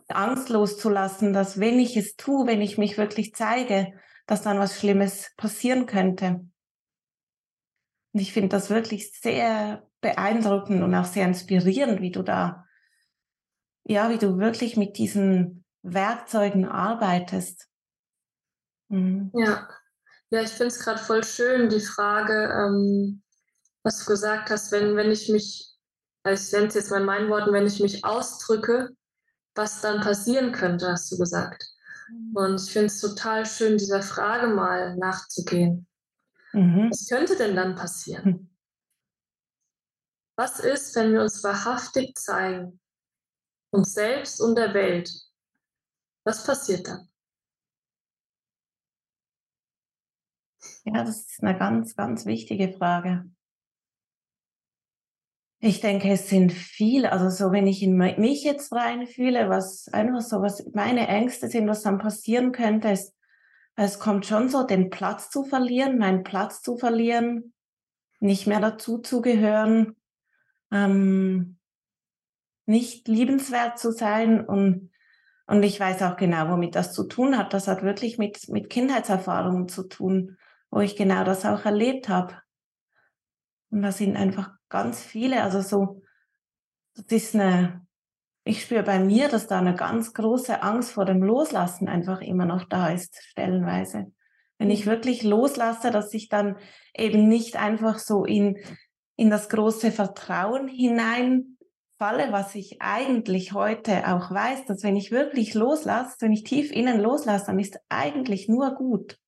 [0.07, 3.93] Angst loszulassen, dass wenn ich es tue, wenn ich mich wirklich zeige,
[4.25, 6.45] dass dann was Schlimmes passieren könnte.
[8.13, 12.65] Und ich finde das wirklich sehr beeindruckend und auch sehr inspirierend, wie du da,
[13.85, 17.67] ja, wie du wirklich mit diesen Werkzeugen arbeitest.
[18.89, 19.31] Mhm.
[19.33, 19.67] Ja.
[20.29, 23.23] ja, ich finde es gerade voll schön, die Frage, ähm,
[23.81, 25.73] was du gesagt hast, wenn, wenn ich mich,
[26.23, 28.95] also ich nenne es jetzt mal in meinen Worten, wenn ich mich ausdrücke,
[29.55, 31.65] was dann passieren könnte, hast du gesagt.
[32.09, 32.35] Mhm.
[32.35, 35.87] Und ich finde es total schön, dieser Frage mal nachzugehen.
[36.53, 36.89] Mhm.
[36.91, 38.23] Was könnte denn dann passieren?
[38.23, 38.49] Hm.
[40.35, 42.79] Was ist, wenn wir uns wahrhaftig zeigen,
[43.71, 45.11] uns selbst und der Welt?
[46.23, 47.09] Was passiert dann?
[50.85, 53.29] Ja, das ist eine ganz, ganz wichtige Frage.
[55.65, 60.19] Ich denke, es sind viele, also so, wenn ich in mich jetzt reinfühle, was einfach
[60.19, 63.15] so, was meine Ängste sind, was dann passieren könnte, ist,
[63.77, 67.53] es kommt schon so, den Platz zu verlieren, meinen Platz zu verlieren,
[68.19, 69.95] nicht mehr dazu zu gehören,
[70.69, 71.59] ähm,
[72.65, 74.91] nicht liebenswert zu sein und,
[75.47, 77.53] und ich weiß auch genau, womit das zu tun hat.
[77.53, 80.37] Das hat wirklich mit, mit Kindheitserfahrungen zu tun,
[80.69, 82.35] wo ich genau das auch erlebt habe.
[83.69, 86.01] Und da sind einfach ganz viele, also so,
[86.95, 87.85] das ist eine,
[88.43, 92.45] ich spüre bei mir, dass da eine ganz große Angst vor dem Loslassen einfach immer
[92.45, 94.11] noch da ist, stellenweise.
[94.57, 96.57] Wenn ich wirklich loslasse, dass ich dann
[96.97, 98.57] eben nicht einfach so in,
[99.15, 105.53] in das große Vertrauen hineinfalle, was ich eigentlich heute auch weiß, dass wenn ich wirklich
[105.53, 109.19] loslasse, wenn ich tief innen loslasse, dann ist eigentlich nur gut.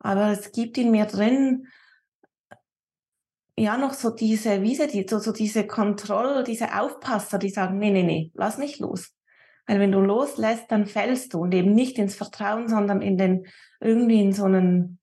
[0.00, 1.68] Aber es gibt in mir drin
[3.58, 7.90] ja noch so diese Wiese, die, so, so diese Kontroll, diese Aufpasser, die sagen, nee,
[7.90, 9.14] nee, nee, lass nicht los.
[9.66, 13.46] Weil wenn du loslässt, dann fällst du und eben nicht ins Vertrauen, sondern in den,
[13.80, 14.98] irgendwie in so einen,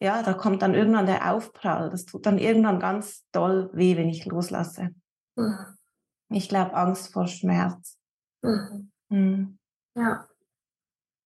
[0.00, 1.90] ja, da kommt dann irgendwann der Aufprall.
[1.90, 4.90] Das tut dann irgendwann ganz doll weh, wenn ich loslasse.
[5.36, 5.78] Mhm.
[6.30, 7.96] Ich glaube, Angst vor Schmerz.
[8.42, 8.90] Mhm.
[9.08, 9.58] Mhm.
[9.94, 10.26] Ja.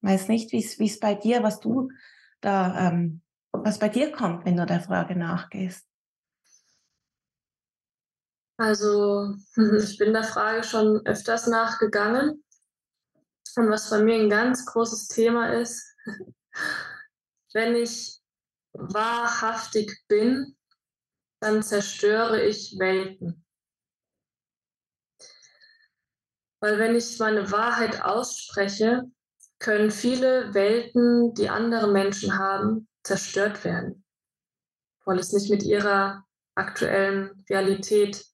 [0.02, 1.88] Weiß nicht, wie es bei dir, was du
[2.40, 5.86] da, ähm, was bei dir kommt, wenn du der Frage nachgehst.
[8.62, 9.34] Also
[9.76, 12.44] ich bin der Frage schon öfters nachgegangen.
[13.56, 15.84] Und was bei mir ein ganz großes Thema ist,
[17.54, 18.20] wenn ich
[18.72, 20.56] wahrhaftig bin,
[21.40, 23.44] dann zerstöre ich Welten.
[26.60, 29.10] Weil wenn ich meine Wahrheit ausspreche,
[29.58, 34.04] können viele Welten, die andere Menschen haben, zerstört werden,
[35.04, 38.31] weil es nicht mit ihrer aktuellen Realität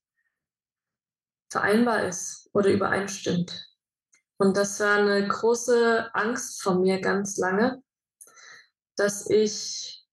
[1.50, 3.68] vereinbar ist oder übereinstimmt.
[4.38, 7.82] Und das war eine große Angst von mir ganz lange,
[8.96, 10.06] dass ich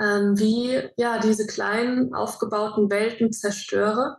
[0.00, 4.18] ähm, wie ja diese kleinen aufgebauten Welten zerstöre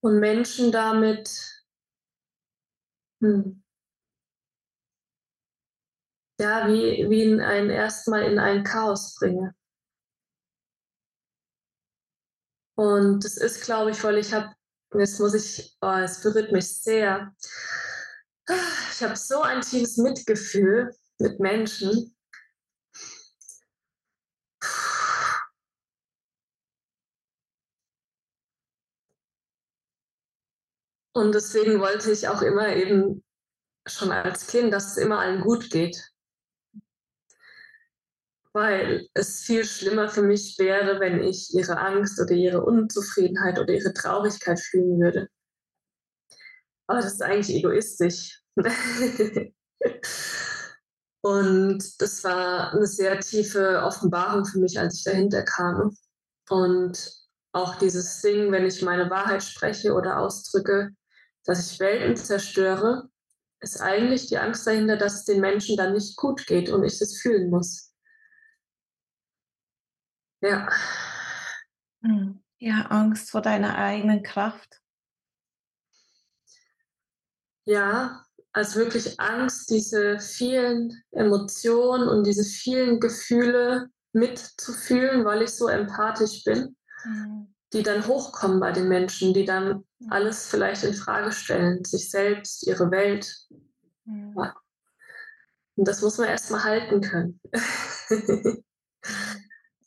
[0.00, 1.64] und Menschen damit
[3.20, 3.62] hm,
[6.40, 9.54] ja wie, wie in ein erstmal in ein Chaos bringe.
[12.74, 14.52] Und das ist, glaube ich, weil ich habe
[14.94, 17.34] jetzt muss ich, oh, es berührt mich sehr.
[18.92, 22.14] Ich habe so ein tiefes Mitgefühl mit Menschen.
[31.14, 33.22] Und deswegen wollte ich auch immer eben
[33.86, 36.11] schon als Kind, dass es immer allen gut geht.
[38.52, 43.72] Weil es viel schlimmer für mich wäre, wenn ich ihre Angst oder ihre Unzufriedenheit oder
[43.72, 45.28] ihre Traurigkeit fühlen würde.
[46.86, 48.42] Aber das ist eigentlich egoistisch.
[51.22, 55.96] Und das war eine sehr tiefe Offenbarung für mich, als ich dahinter kam.
[56.50, 60.90] Und auch dieses Ding, wenn ich meine Wahrheit spreche oder ausdrücke,
[61.44, 63.08] dass ich Welten zerstöre,
[63.60, 66.98] ist eigentlich die Angst dahinter, dass es den Menschen dann nicht gut geht und ich
[66.98, 67.91] das fühlen muss.
[70.42, 70.68] Ja.
[72.02, 72.42] Hm.
[72.58, 74.80] Ja, Angst vor deiner eigenen Kraft.
[77.64, 85.68] Ja, also wirklich Angst, diese vielen Emotionen und diese vielen Gefühle mitzufühlen, weil ich so
[85.68, 87.54] empathisch bin, mhm.
[87.72, 90.10] die dann hochkommen bei den Menschen, die dann mhm.
[90.12, 93.32] alles vielleicht in Frage stellen, sich selbst, ihre Welt.
[94.04, 94.36] Mhm.
[95.76, 97.40] Und das muss man erstmal halten können.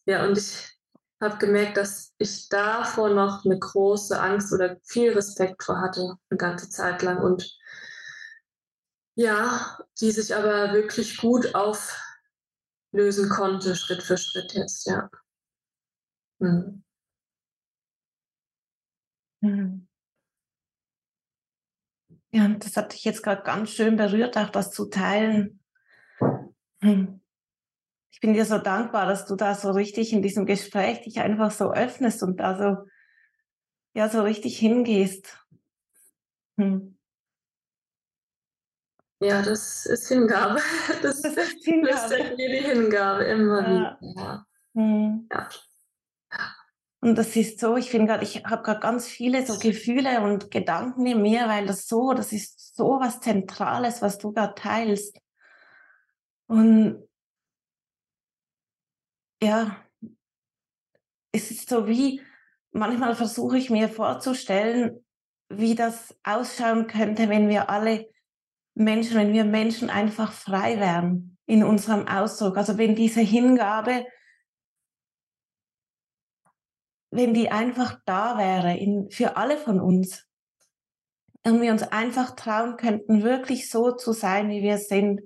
[0.06, 0.76] ja, und ich
[1.22, 6.38] habe gemerkt, dass ich davor noch eine große Angst oder viel Respekt vor hatte, eine
[6.38, 7.20] ganze Zeit lang.
[7.22, 7.58] Und
[9.16, 15.10] ja, die sich aber wirklich gut auflösen konnte, Schritt für Schritt jetzt, ja.
[16.40, 16.84] Hm.
[22.32, 25.60] Ja, das hat dich jetzt gerade ganz schön berührt, auch das zu teilen.
[26.82, 27.22] Hm.
[28.16, 31.52] Ich bin dir so dankbar, dass du da so richtig in diesem Gespräch dich einfach
[31.52, 32.90] so öffnest und da so,
[33.94, 35.38] ja, so richtig hingehst.
[36.58, 36.98] Hm.
[39.20, 40.62] Ja, das ist Hingabe.
[41.02, 42.36] Das, das ist Hingabe.
[42.38, 43.98] jede Hingabe immer ja.
[44.00, 44.48] wieder.
[44.76, 45.28] Hm.
[45.30, 45.50] Ja.
[47.02, 50.52] Und das ist so, ich finde gerade, ich habe gerade ganz viele so Gefühle und
[50.52, 55.20] Gedanken in mir, weil das so, das ist so was Zentrales, was du da teilst.
[56.48, 57.05] Und
[59.46, 59.78] ja,
[61.32, 62.22] es ist so wie,
[62.72, 65.06] manchmal versuche ich mir vorzustellen,
[65.50, 68.10] wie das ausschauen könnte, wenn wir alle
[68.74, 72.58] Menschen, wenn wir Menschen einfach frei wären in unserem Ausdruck.
[72.58, 74.06] Also wenn diese Hingabe,
[77.12, 80.28] wenn die einfach da wäre in, für alle von uns
[81.44, 85.22] und wir uns einfach trauen könnten, wirklich so zu sein, wie wir sind,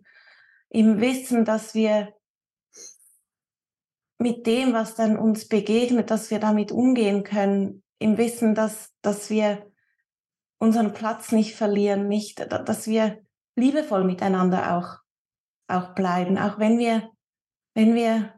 [0.67, 2.13] im Wissen, dass wir
[4.19, 9.29] mit dem, was dann uns begegnet, dass wir damit umgehen können, im Wissen, dass, dass
[9.29, 9.65] wir
[10.59, 13.19] unseren Platz nicht verlieren, nicht, dass wir
[13.55, 14.97] liebevoll miteinander auch,
[15.67, 17.09] auch bleiben, auch wenn wir,
[17.75, 18.33] wenn wir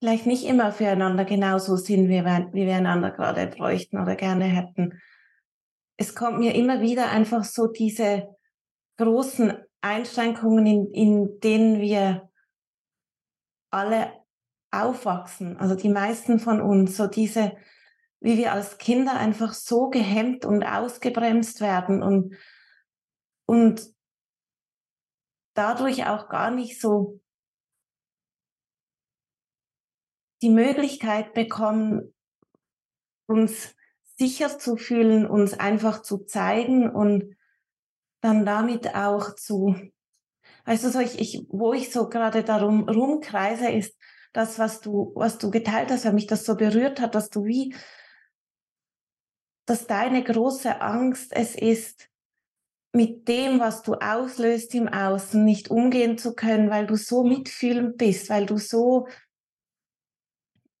[0.00, 4.44] vielleicht nicht immer füreinander genauso sind, wie wir, wie wir einander gerade bräuchten oder gerne
[4.44, 5.00] hätten.
[5.96, 8.28] Es kommt mir immer wieder einfach so diese
[8.98, 12.30] großen Einschränkungen, in, in denen wir
[13.70, 14.12] alle
[14.70, 17.56] aufwachsen, also die meisten von uns, so diese,
[18.20, 22.36] wie wir als Kinder einfach so gehemmt und ausgebremst werden und,
[23.46, 23.82] und
[25.54, 27.20] dadurch auch gar nicht so
[30.42, 32.14] die Möglichkeit bekommen,
[33.26, 33.74] uns
[34.18, 37.36] sicher zu fühlen, uns einfach zu zeigen und
[38.20, 39.76] dann damit auch zu,
[40.64, 43.96] weißt du, so ich, ich, wo ich so gerade darum rumkreise, ist
[44.38, 47.44] das, was du, was du geteilt hast, weil mich das so berührt hat, dass du
[47.44, 47.74] wie,
[49.66, 52.08] dass deine große Angst es ist,
[52.94, 57.98] mit dem, was du auslöst im Außen, nicht umgehen zu können, weil du so mitfühlend
[57.98, 59.08] bist, weil du so,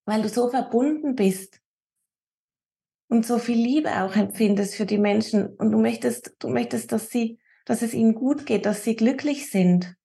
[0.06, 1.60] weil du so verbunden bist
[3.08, 7.10] und so viel Liebe auch empfindest für die Menschen und du möchtest, du möchtest, dass
[7.10, 9.97] sie, dass es ihnen gut geht, dass sie glücklich sind.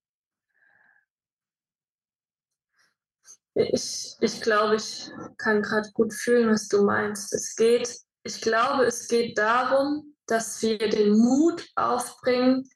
[3.55, 7.33] Ich, ich glaube, ich kann gerade gut fühlen, was du meinst.
[7.33, 12.67] Es geht, ich glaube, es geht darum, dass wir den Mut aufbringen,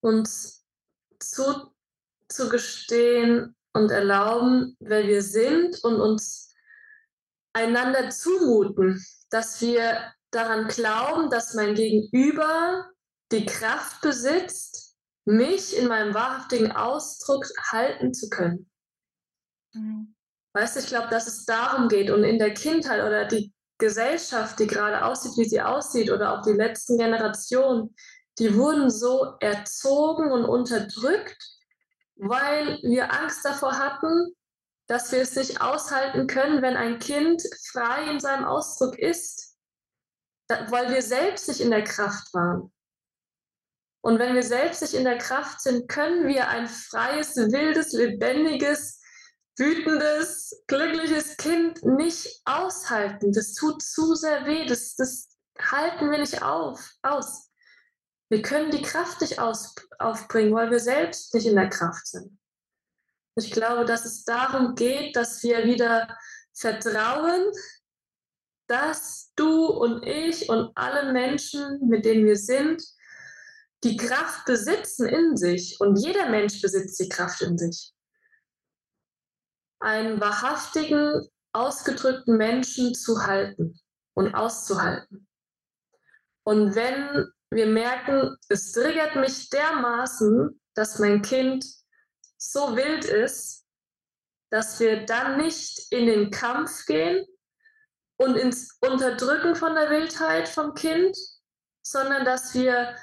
[0.00, 0.64] uns
[1.18, 1.72] zu,
[2.28, 6.54] zu gestehen und erlauben, wer wir sind und uns
[7.52, 12.90] einander zumuten, dass wir daran glauben, dass mein Gegenüber
[13.32, 18.71] die Kraft besitzt, mich in meinem wahrhaftigen Ausdruck halten zu können.
[19.72, 20.14] Mhm.
[20.54, 24.58] Weißt du, ich glaube, dass es darum geht und in der Kindheit oder die Gesellschaft,
[24.58, 27.94] die gerade aussieht, wie sie aussieht, oder auch die letzten Generationen,
[28.38, 31.42] die wurden so erzogen und unterdrückt,
[32.16, 34.34] weil wir Angst davor hatten,
[34.86, 39.56] dass wir es nicht aushalten können, wenn ein Kind frei in seinem Ausdruck ist,
[40.68, 42.72] weil wir selbst nicht in der Kraft waren.
[44.04, 49.01] Und wenn wir selbst nicht in der Kraft sind, können wir ein freies, wildes, lebendiges,
[49.56, 53.32] wütendes, glückliches Kind nicht aushalten.
[53.32, 54.66] Das tut zu sehr weh.
[54.66, 55.28] Das, das
[55.60, 57.50] halten wir nicht auf, aus.
[58.28, 62.38] Wir können die Kraft nicht aus, aufbringen, weil wir selbst nicht in der Kraft sind.
[63.36, 66.16] Ich glaube, dass es darum geht, dass wir wieder
[66.54, 67.50] vertrauen,
[68.68, 72.82] dass du und ich und alle Menschen, mit denen wir sind,
[73.84, 75.80] die Kraft besitzen in sich.
[75.80, 77.92] Und jeder Mensch besitzt die Kraft in sich.
[79.82, 83.78] Einen wahrhaftigen, ausgedrückten Menschen zu halten
[84.14, 85.28] und auszuhalten.
[86.44, 91.64] Und wenn wir merken, es triggert mich dermaßen, dass mein Kind
[92.38, 93.66] so wild ist,
[94.50, 97.26] dass wir dann nicht in den Kampf gehen
[98.16, 101.16] und ins Unterdrücken von der Wildheit vom Kind,
[101.82, 102.96] sondern dass wir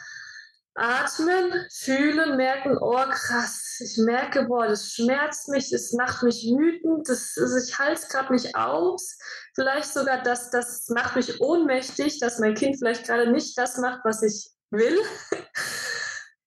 [0.80, 7.08] atmen, fühlen, merken, oh krass, ich merke, boah, das schmerzt mich, das macht mich wütend,
[7.10, 9.18] das, also ich halte es gerade nicht aus.
[9.56, 14.02] Vielleicht sogar, das, das macht mich ohnmächtig, dass mein Kind vielleicht gerade nicht das macht,
[14.04, 14.98] was ich will.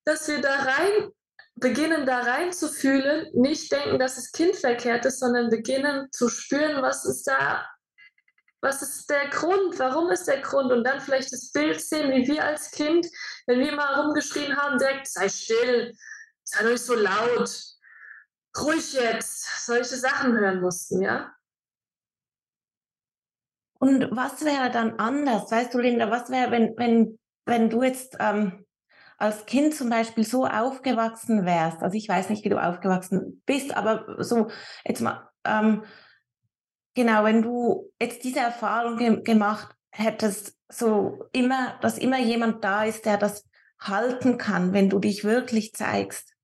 [0.04, 1.12] Dass wir da rein
[1.54, 6.28] beginnen, da rein zu fühlen, nicht denken, dass das Kind verkehrt ist, sondern beginnen zu
[6.28, 7.64] spüren, was ist da
[8.62, 9.78] was ist der Grund?
[9.78, 10.72] Warum ist der Grund?
[10.72, 13.06] Und dann vielleicht das Bild sehen, wie wir als Kind,
[13.46, 15.92] wenn wir mal rumgeschrien haben, direkt, sei still,
[16.44, 17.50] sei nicht so laut,
[18.56, 21.34] ruhig jetzt, solche Sachen hören mussten, ja?
[23.80, 25.50] Und was wäre dann anders?
[25.50, 28.64] Weißt du, Linda, was wäre, wenn, wenn, wenn du jetzt ähm,
[29.18, 31.82] als Kind zum Beispiel so aufgewachsen wärst?
[31.82, 34.50] Also ich weiß nicht, wie du aufgewachsen bist, aber so
[34.84, 35.84] jetzt mal, ähm,
[36.94, 42.84] Genau, wenn du jetzt diese Erfahrung ge gemacht hättest, so immer, dass immer jemand da
[42.84, 46.34] ist, der das halten kann, wenn du dich wirklich zeigst.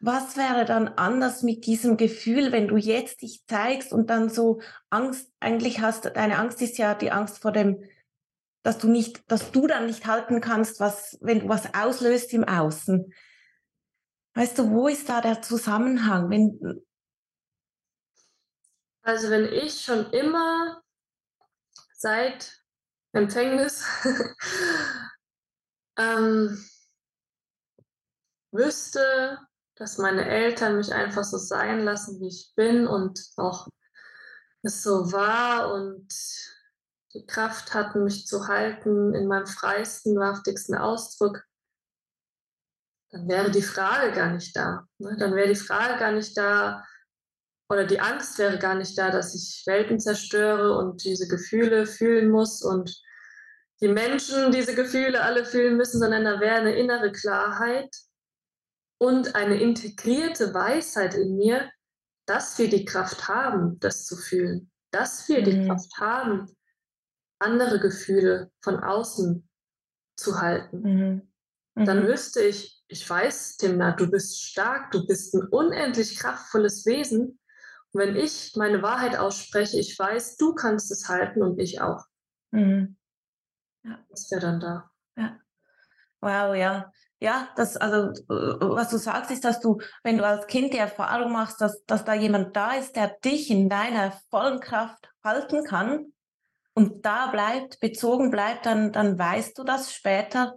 [0.00, 4.60] Was wäre dann anders mit diesem Gefühl, wenn du jetzt dich zeigst und dann so
[4.90, 7.82] Angst, eigentlich hast, deine Angst ist ja die Angst vor dem,
[8.62, 12.44] dass du nicht, dass du dann nicht halten kannst, was, wenn du was auslöst im
[12.44, 13.12] Außen.
[14.34, 16.30] Weißt du, wo ist da der Zusammenhang?
[16.30, 16.82] Wenn,
[19.08, 20.82] also wenn ich schon immer
[21.94, 22.62] seit
[23.12, 23.82] Empfängnis
[25.98, 26.62] ähm,
[28.52, 29.38] wüsste,
[29.76, 33.68] dass meine Eltern mich einfach so sein lassen, wie ich bin und auch
[34.60, 36.12] es so war und
[37.14, 41.42] die Kraft hatten, mich zu halten in meinem freisten, wahrhaftigsten Ausdruck,
[43.08, 44.86] dann wäre die Frage gar nicht da.
[44.98, 45.16] Ne?
[45.18, 46.84] Dann wäre die Frage gar nicht da,
[47.68, 52.30] oder die Angst wäre gar nicht da, dass ich Welten zerstöre und diese Gefühle fühlen
[52.30, 53.02] muss und
[53.80, 57.94] die Menschen diese Gefühle alle fühlen müssen, sondern da wäre eine innere Klarheit
[58.98, 61.70] und eine integrierte Weisheit in mir,
[62.26, 65.44] dass wir die Kraft haben, das zu fühlen, dass wir mhm.
[65.44, 66.56] die Kraft haben,
[67.38, 69.48] andere Gefühle von außen
[70.16, 70.80] zu halten.
[70.80, 71.32] Mhm.
[71.76, 71.84] Mhm.
[71.84, 77.38] Dann wüsste ich, ich weiß, Timna, du bist stark, du bist ein unendlich kraftvolles Wesen
[77.92, 82.04] wenn ich meine Wahrheit ausspreche, ich weiß, du kannst es halten und ich auch.
[82.50, 82.96] Mhm.
[83.84, 83.98] Ja.
[84.10, 84.90] Das wäre dann da.
[85.16, 85.38] Ja.
[86.20, 86.92] Wow, ja.
[87.20, 91.32] Ja, das, also, was du sagst, ist, dass du, wenn du als Kind die Erfahrung
[91.32, 96.12] machst, dass, dass da jemand da ist, der dich in deiner vollen Kraft halten kann
[96.74, 100.54] und da bleibt, bezogen bleibt, dann, dann weißt du das später,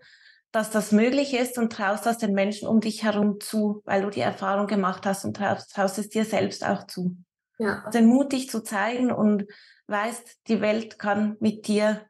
[0.52, 4.10] dass das möglich ist und traust das den Menschen um dich herum zu, weil du
[4.10, 7.16] die Erfahrung gemacht hast und traust, traust es dir selbst auch zu.
[7.58, 7.90] Ja.
[7.92, 9.46] Den Mut, dich zu zeigen und
[9.88, 12.06] weißt, die Welt kann mit dir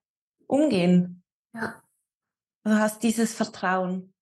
[0.48, 1.24] umgehen.
[1.54, 1.82] Ja.
[2.64, 4.14] Du hast dieses Vertrauen.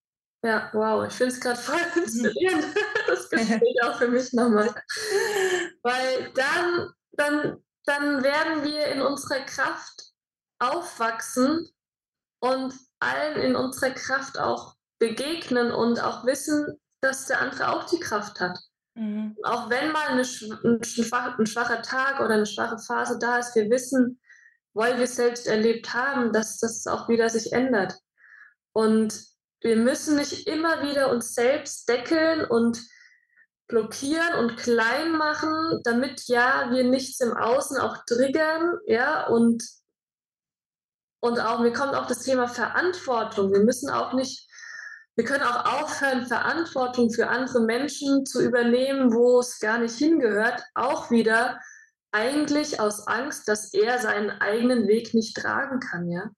[0.41, 2.65] Ja, wow, ich finde es gerade voll inspirierend,
[3.07, 4.73] das Gespräch auch für mich nochmal.
[5.81, 10.13] Weil dann, dann, dann werden wir in unserer Kraft
[10.59, 11.69] aufwachsen
[12.39, 17.99] und allen in unserer Kraft auch begegnen und auch wissen, dass der andere auch die
[17.99, 18.59] Kraft hat.
[18.95, 19.37] Mhm.
[19.43, 23.55] Auch wenn mal eine, ein, schwach, ein schwacher Tag oder eine schwache Phase da ist,
[23.55, 24.19] wir wissen,
[24.73, 27.97] weil wir es selbst erlebt haben, dass das auch wieder sich ändert.
[28.73, 29.13] Und
[29.61, 32.81] wir müssen nicht immer wieder uns selbst deckeln und
[33.67, 39.63] blockieren und klein machen, damit ja wir nichts im Außen auch triggern, ja, und
[41.21, 43.51] und auch, mir kommt auch das Thema Verantwortung.
[43.51, 44.47] Wir müssen auch nicht,
[45.15, 50.63] wir können auch aufhören, Verantwortung für andere Menschen zu übernehmen, wo es gar nicht hingehört.
[50.75, 51.59] Auch wieder
[52.11, 56.29] eigentlich aus Angst, dass er seinen eigenen Weg nicht tragen kann, ja.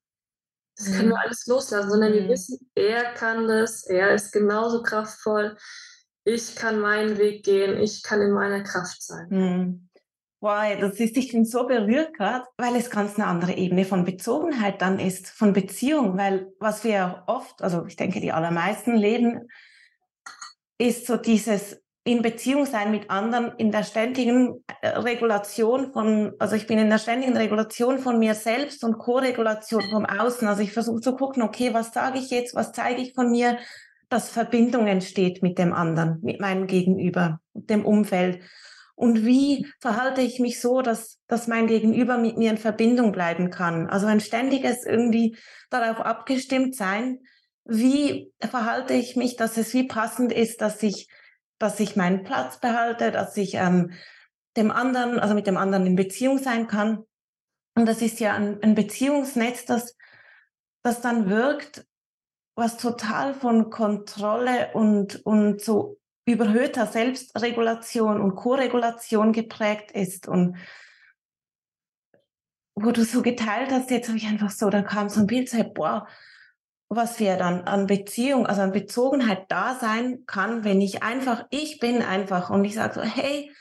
[0.78, 0.94] Das mhm.
[0.94, 2.16] können wir alles loslassen, sondern mhm.
[2.16, 5.58] wir wissen, er kann das, er ist genauso kraftvoll.
[6.24, 9.28] ich kann meinen Weg gehen, ich kann in meiner Kraft sein.
[9.30, 9.90] Mhm.
[10.42, 14.04] Wow, das ist, ich bin so berührt gerade, weil es ganz eine andere Ebene von
[14.06, 19.48] Bezogenheit dann ist, von Beziehung, weil was wir oft, also ich denke, die allermeisten leben,
[20.80, 26.56] ist so dieses in Beziehung sein mit anderen, in der ständigen äh, Regulation von, also
[26.56, 30.48] ich bin in der ständigen Regulation von mir selbst und Co-Regulation vom Außen.
[30.48, 33.60] Also ich versuche zu gucken, okay, was sage ich jetzt, was zeige ich von mir,
[34.10, 38.42] dass Verbindung entsteht mit dem anderen, mit meinem Gegenüber, mit dem Umfeld.
[38.96, 43.50] Und wie verhalte ich mich so, dass, dass mein Gegenüber mit mir in Verbindung bleiben
[43.50, 43.88] kann?
[43.88, 45.38] Also ein ständiges irgendwie
[45.70, 47.20] darauf abgestimmt sein,
[47.66, 51.08] wie verhalte ich mich, dass es wie passend ist, dass ich
[51.62, 53.92] dass ich meinen Platz behalte, dass ich ähm,
[54.58, 57.06] dem anderen, also mit dem anderen in Beziehung sein kann.
[57.76, 59.96] Und das ist ja ein, ein Beziehungsnetz, das,
[60.82, 61.86] das dann wirkt,
[62.56, 70.28] was total von Kontrolle und, und so überhöhter Selbstregulation und Koregulation geprägt ist.
[70.28, 70.58] Und
[72.76, 75.50] wo du so geteilt hast, jetzt habe ich einfach so, da kam so ein Bild,
[75.50, 76.08] so, boah,
[76.90, 81.80] was wir dann an Beziehung, also an Bezogenheit da sein kann, wenn ich einfach, ich
[81.80, 83.52] bin einfach und ich sage so, hey,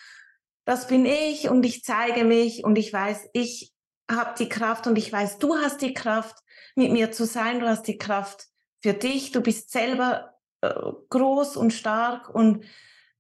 [0.64, 3.72] das bin ich und ich zeige mich und ich weiß, ich
[4.11, 6.36] habe die Kraft und ich weiß, du hast die Kraft,
[6.74, 8.46] mit mir zu sein, du hast die Kraft
[8.82, 12.64] für dich, du bist selber groß und stark und,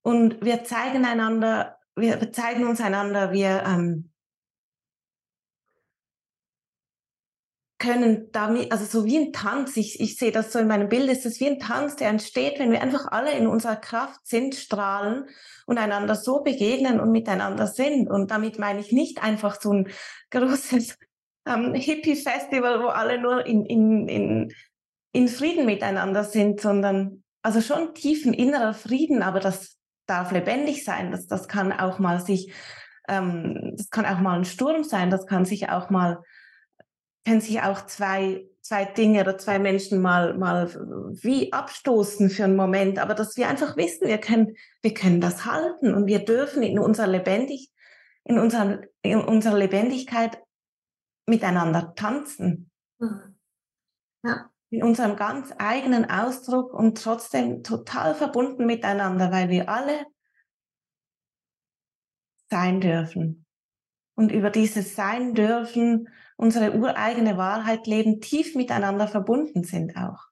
[0.02, 4.10] und wir zeigen einander, wir zeigen uns einander, wir ähm,
[7.80, 11.10] können damit, also so wie ein Tanz, ich, ich sehe das so in meinem Bild,
[11.10, 14.54] ist es wie ein Tanz, der entsteht, wenn wir einfach alle in unserer Kraft sind,
[14.54, 15.24] strahlen
[15.66, 18.10] und einander so begegnen und miteinander sind.
[18.10, 19.88] Und damit meine ich nicht einfach so ein
[20.30, 20.98] großes
[21.46, 24.54] ähm, Hippie-Festival, wo alle nur in, in, in,
[25.12, 31.10] in Frieden miteinander sind, sondern also schon tiefen innerer Frieden, aber das darf lebendig sein.
[31.10, 32.52] Das, das kann auch mal sich,
[33.08, 36.22] ähm, das kann auch mal ein Sturm sein, das kann sich auch mal
[37.24, 40.68] können sich auch zwei, zwei Dinge oder zwei Menschen mal, mal
[41.22, 45.44] wie abstoßen für einen Moment, aber dass wir einfach wissen, wir können, wir können das
[45.44, 47.70] halten und wir dürfen in unserer lebendig,
[48.24, 50.38] in unserer, in unserer Lebendigkeit
[51.26, 52.70] miteinander tanzen.
[52.98, 53.36] Mhm.
[54.24, 54.49] Ja.
[54.70, 60.06] In unserem ganz eigenen Ausdruck und trotzdem total verbunden miteinander, weil wir alle
[62.48, 63.46] sein dürfen.
[64.16, 70.28] Und über dieses Sein dürfen unsere ureigene Wahrheit leben, tief miteinander verbunden sind auch.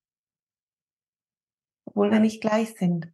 [1.85, 3.13] Obwohl wir nicht gleich sind.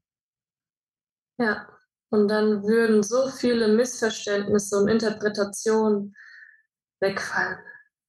[1.38, 1.68] Ja,
[2.10, 6.14] und dann würden so viele Missverständnisse und Interpretationen
[7.00, 7.58] wegfallen.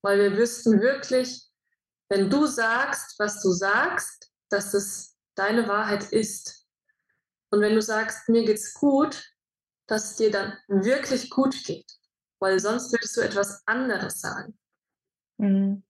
[0.04, 1.45] Weil wir wüssten wirklich,
[2.10, 6.68] wenn du sagst, was du sagst, dass es deine Wahrheit ist.
[7.52, 9.24] Und wenn du sagst, mir geht's gut,
[9.88, 11.92] dass es dir dann wirklich gut geht.
[12.40, 14.58] Weil sonst würdest du etwas anderes sagen.
[15.38, 15.84] Mhm.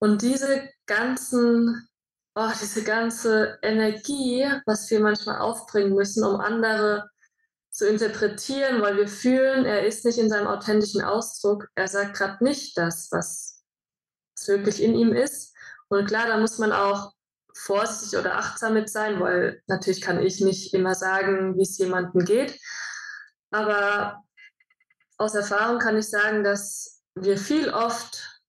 [0.00, 1.88] Und diese ganzen,
[2.34, 7.10] oh, diese ganze Energie, was wir manchmal aufbringen müssen, um andere
[7.70, 11.68] zu interpretieren, weil wir fühlen, er ist nicht in seinem authentischen Ausdruck.
[11.74, 13.64] Er sagt gerade nicht das, was,
[14.36, 15.54] was wirklich in ihm ist.
[15.88, 17.12] Und klar, da muss man auch
[17.54, 22.24] vorsichtig oder achtsam mit sein, weil natürlich kann ich nicht immer sagen, wie es jemandem
[22.24, 22.60] geht.
[23.50, 24.22] Aber
[25.16, 28.40] aus Erfahrung kann ich sagen, dass wir viel oft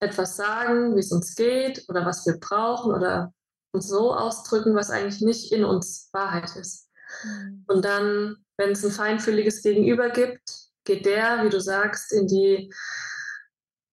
[0.00, 3.32] etwas sagen, wie es uns geht oder was wir brauchen oder
[3.72, 6.90] uns so ausdrücken, was eigentlich nicht in uns Wahrheit ist.
[7.22, 7.64] Mhm.
[7.68, 10.42] Und dann, wenn es ein feinfühliges Gegenüber gibt,
[10.84, 12.72] geht der, wie du sagst, in die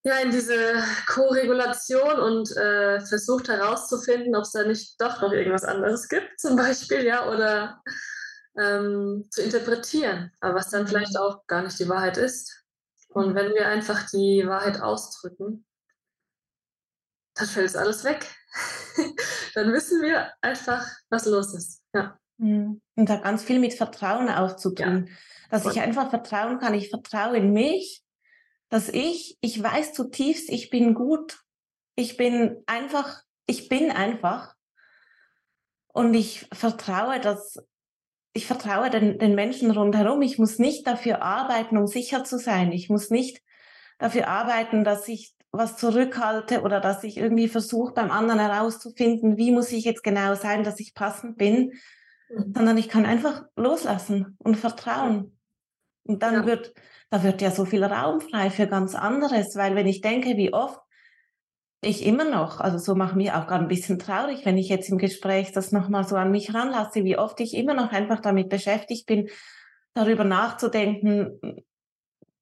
[0.03, 5.63] ja, in diese Co-Regulation und äh, versucht herauszufinden, ob es da nicht doch noch irgendwas
[5.63, 7.81] anderes gibt, zum Beispiel, ja, oder
[8.59, 12.63] ähm, zu interpretieren, aber was dann vielleicht auch gar nicht die Wahrheit ist.
[13.09, 15.65] Und wenn wir einfach die Wahrheit ausdrücken,
[17.35, 18.27] dann fällt es alles weg.
[19.55, 21.81] dann wissen wir einfach, was los ist.
[21.93, 22.19] Ja.
[22.37, 22.81] Mhm.
[22.95, 25.07] Und hat ganz viel mit Vertrauen auch zu tun.
[25.07, 25.13] Ja.
[25.49, 26.73] Dass ich einfach vertrauen kann.
[26.73, 28.02] Ich vertraue in mich,
[28.73, 31.43] dass ich, ich weiß zutiefst, ich bin gut.
[31.93, 34.55] Ich bin einfach, ich bin einfach.
[35.89, 37.63] Und ich vertraue, dass,
[38.33, 40.23] ich vertraue den, den Menschen rundherum.
[40.23, 42.71] Ich muss nicht dafür arbeiten, um sicher zu sein.
[42.71, 43.43] Ich muss nicht
[43.99, 49.51] dafür arbeiten, dass ich was zurückhalte oder dass ich irgendwie versuche, beim anderen herauszufinden, wie
[49.51, 51.73] muss ich jetzt genau sein, dass ich passend bin,
[52.29, 52.53] mhm.
[52.55, 55.37] sondern ich kann einfach loslassen und vertrauen.
[56.05, 56.45] Und dann ja.
[56.47, 56.73] wird,
[57.13, 60.51] da wird ja so viel Raum frei für ganz anderes, weil wenn ich denke, wie
[60.51, 60.79] oft
[61.81, 62.59] ich immer noch.
[62.59, 65.71] Also so mache mich auch gerade ein bisschen traurig, wenn ich jetzt im Gespräch das
[65.71, 69.29] nochmal so an mich ranlasse, wie oft ich immer noch einfach damit beschäftigt bin,
[69.93, 71.39] darüber nachzudenken,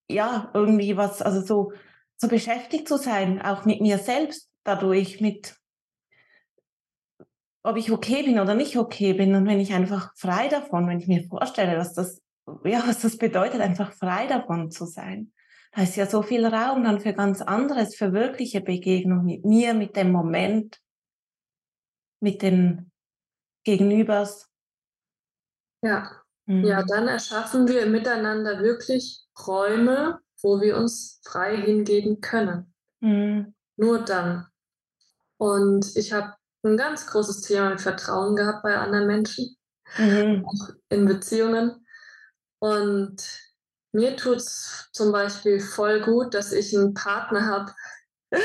[0.09, 1.74] ja, irgendwie was, also so,
[2.15, 5.53] so beschäftigt zu sein, auch mit mir selbst dadurch, mit
[7.63, 9.36] ob ich okay bin oder nicht okay bin.
[9.36, 12.22] Und wenn ich einfach frei davon, wenn ich mir vorstelle, dass das,
[12.64, 15.32] ja, was das bedeutet, einfach frei davon zu sein.
[15.74, 19.74] Da ist ja so viel Raum dann für ganz anderes, für wirkliche Begegnung mit mir,
[19.74, 20.82] mit dem Moment,
[22.20, 22.92] mit den
[23.64, 24.50] Gegenübers.
[25.82, 26.12] Ja,
[26.46, 26.66] mhm.
[26.66, 32.74] ja, dann erschaffen wir miteinander wirklich Räume, wo wir uns frei hingeben können.
[33.00, 33.54] Mhm.
[33.78, 34.48] Nur dann.
[35.38, 39.56] Und ich habe ein ganz großes Thema mit Vertrauen gehabt bei anderen Menschen,
[39.98, 40.46] mhm.
[40.46, 41.81] auch in Beziehungen.
[42.62, 43.18] Und
[43.91, 47.74] mir tut es zum Beispiel voll gut, dass ich einen Partner habe,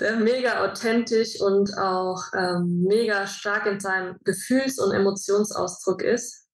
[0.00, 6.48] der mega authentisch und auch ähm, mega stark in seinem Gefühls- und Emotionsausdruck ist,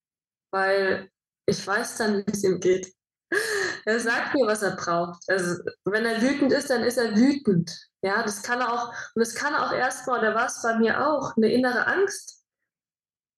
[0.50, 1.08] weil
[1.46, 2.92] ich weiß dann, wie es ihm geht.
[3.86, 5.22] Er sagt mir, was er braucht.
[5.28, 7.70] Also, wenn er wütend ist, dann ist er wütend.
[8.00, 11.36] Ja, das kann auch, und es kann auch erstmal, oder war es bei mir auch,
[11.36, 12.43] eine innere Angst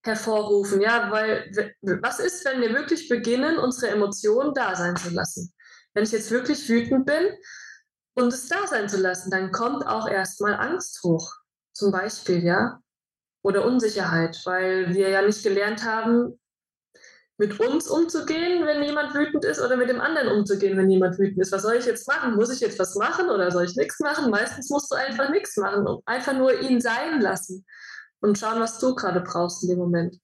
[0.06, 0.80] hervorrufen.
[0.80, 1.50] Ja, weil
[2.02, 5.52] was ist, wenn wir wirklich beginnen, unsere Emotionen da sein zu lassen?
[5.94, 7.24] Wenn ich jetzt wirklich wütend bin
[8.14, 11.32] und es da sein zu lassen, dann kommt auch erstmal Angst hoch.
[11.72, 12.80] Zum Beispiel, ja.
[13.42, 16.38] Oder Unsicherheit, weil wir ja nicht gelernt haben,
[17.38, 21.38] mit uns umzugehen, wenn jemand wütend ist, oder mit dem anderen umzugehen, wenn jemand wütend
[21.38, 21.52] ist.
[21.52, 22.34] Was soll ich jetzt machen?
[22.34, 24.30] Muss ich jetzt was machen oder soll ich nichts machen?
[24.30, 27.64] Meistens musst du einfach nichts machen einfach nur ihn sein lassen
[28.20, 30.20] und schauen, was du gerade brauchst in dem Moment.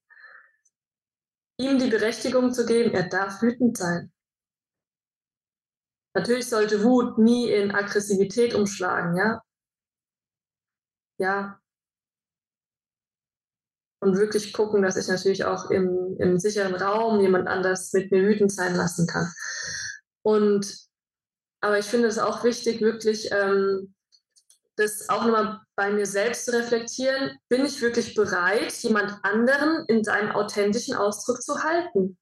[1.59, 4.13] Ihm die Berechtigung zu geben, er darf wütend sein.
[6.15, 9.43] Natürlich sollte Wut nie in Aggressivität umschlagen, ja.
[11.19, 11.63] Ja,
[14.03, 18.23] und wirklich gucken, dass ich natürlich auch im, im sicheren Raum jemand anders mit mir
[18.25, 19.33] wütend sein lassen kann.
[20.23, 20.77] Und
[21.61, 23.95] aber ich finde es auch wichtig, wirklich ähm,
[24.77, 27.39] das auch nochmal bei mir selbst zu reflektieren.
[27.49, 32.17] Bin ich wirklich bereit, jemand anderen in seinem authentischen Ausdruck zu halten?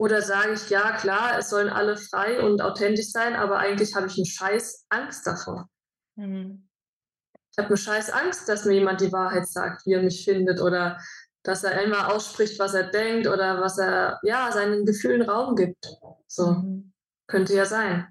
[0.00, 4.06] Oder sage ich, ja, klar, es sollen alle frei und authentisch sein, aber eigentlich habe
[4.06, 5.68] ich einen Scheiß Angst davor.
[6.16, 6.68] Mhm
[7.58, 10.60] ich habe eine scheiß Angst, dass mir jemand die Wahrheit sagt, wie er mich findet
[10.60, 11.00] oder
[11.42, 15.84] dass er immer ausspricht, was er denkt oder was er, ja, seinen Gefühlen Raum gibt.
[16.28, 16.92] So, mhm.
[17.26, 18.06] könnte ja sein,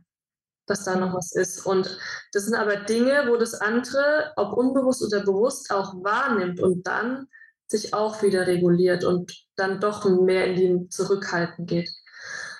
[0.67, 1.65] dass da noch was ist.
[1.65, 1.97] Und
[2.33, 7.27] das sind aber Dinge, wo das andere, ob unbewusst oder bewusst, auch wahrnimmt und dann
[7.67, 11.89] sich auch wieder reguliert und dann doch mehr in die Zurückhalten geht.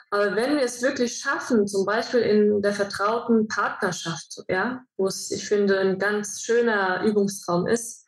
[0.10, 5.32] Aber wenn wir es wirklich schaffen, zum Beispiel in der vertrauten Partnerschaft, ja, wo es,
[5.32, 8.06] ich finde, ein ganz schöner Übungstraum ist,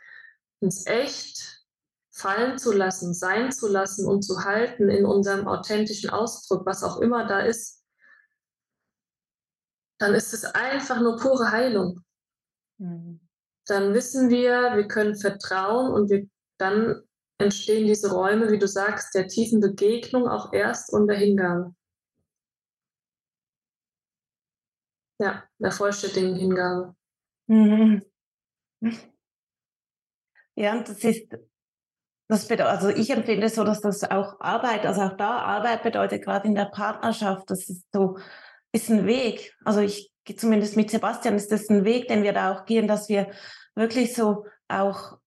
[0.62, 1.60] uns echt
[2.12, 7.00] fallen zu lassen, sein zu lassen und zu halten in unserem authentischen Ausdruck, was auch
[7.00, 7.79] immer da ist,
[10.00, 12.02] dann ist es einfach nur pure Heilung.
[12.78, 13.20] Mhm.
[13.68, 16.28] Dann wissen wir, wir können vertrauen und wir,
[16.58, 17.04] dann
[17.38, 21.76] entstehen diese Räume, wie du sagst, der tiefen Begegnung auch erst und der Hingabe.
[25.22, 26.96] Ja, der vollständigen Hingabe.
[27.48, 28.02] Mhm.
[30.56, 31.30] Ja, und das ist,
[32.30, 36.24] das bedeutet, also ich empfinde so, dass das auch Arbeit, also auch da Arbeit bedeutet,
[36.24, 38.18] gerade in der Partnerschaft, das ist so,
[38.72, 39.56] ist ein Weg.
[39.66, 43.10] Also ich, zumindest mit Sebastian ist das ein Weg, den wir da auch gehen, dass
[43.10, 43.30] wir
[43.76, 45.18] wirklich so auch,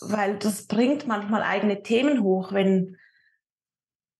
[0.00, 2.96] weil das bringt manchmal eigene Themen hoch, wenn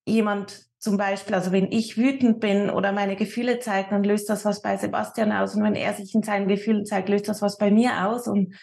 [0.06, 4.44] jemand zum Beispiel, also wenn ich wütend bin oder meine Gefühle zeige, dann löst das
[4.44, 5.54] was bei Sebastian aus.
[5.54, 8.28] Und wenn er sich in seinen Gefühlen zeigt, löst das was bei mir aus.
[8.28, 8.54] Und,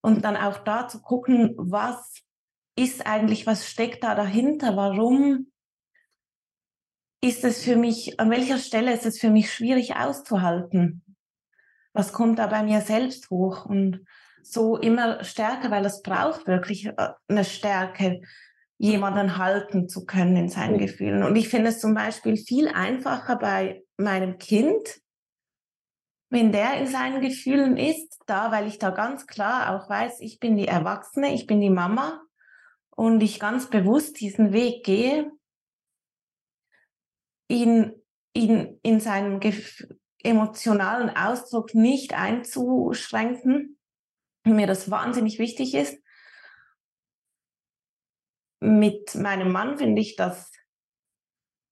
[0.00, 2.22] und dann auch da zu gucken, was
[2.76, 4.76] ist eigentlich, was steckt da dahinter?
[4.76, 5.48] Warum
[7.26, 11.02] ist es für mich, an welcher Stelle ist es für mich schwierig auszuhalten?
[11.92, 13.66] Was kommt da bei mir selbst hoch?
[13.66, 14.04] Und
[14.42, 18.20] so immer stärker, weil es braucht wirklich äh, eine Stärke,
[18.78, 21.22] jemanden halten zu können in seinen Gefühlen.
[21.22, 25.00] Und ich finde es zum Beispiel viel einfacher bei meinem Kind,
[26.28, 30.38] wenn der in seinen Gefühlen ist, da, weil ich da ganz klar auch weiß, ich
[30.40, 32.20] bin die Erwachsene, ich bin die Mama
[32.90, 35.30] und ich ganz bewusst diesen Weg gehe,
[37.48, 37.92] ihn,
[38.34, 39.40] ihn in seinem
[40.22, 43.78] emotionalen Ausdruck nicht einzuschränken,
[44.44, 45.98] mir das wahnsinnig wichtig ist,
[48.60, 50.50] mit meinem Mann finde ich das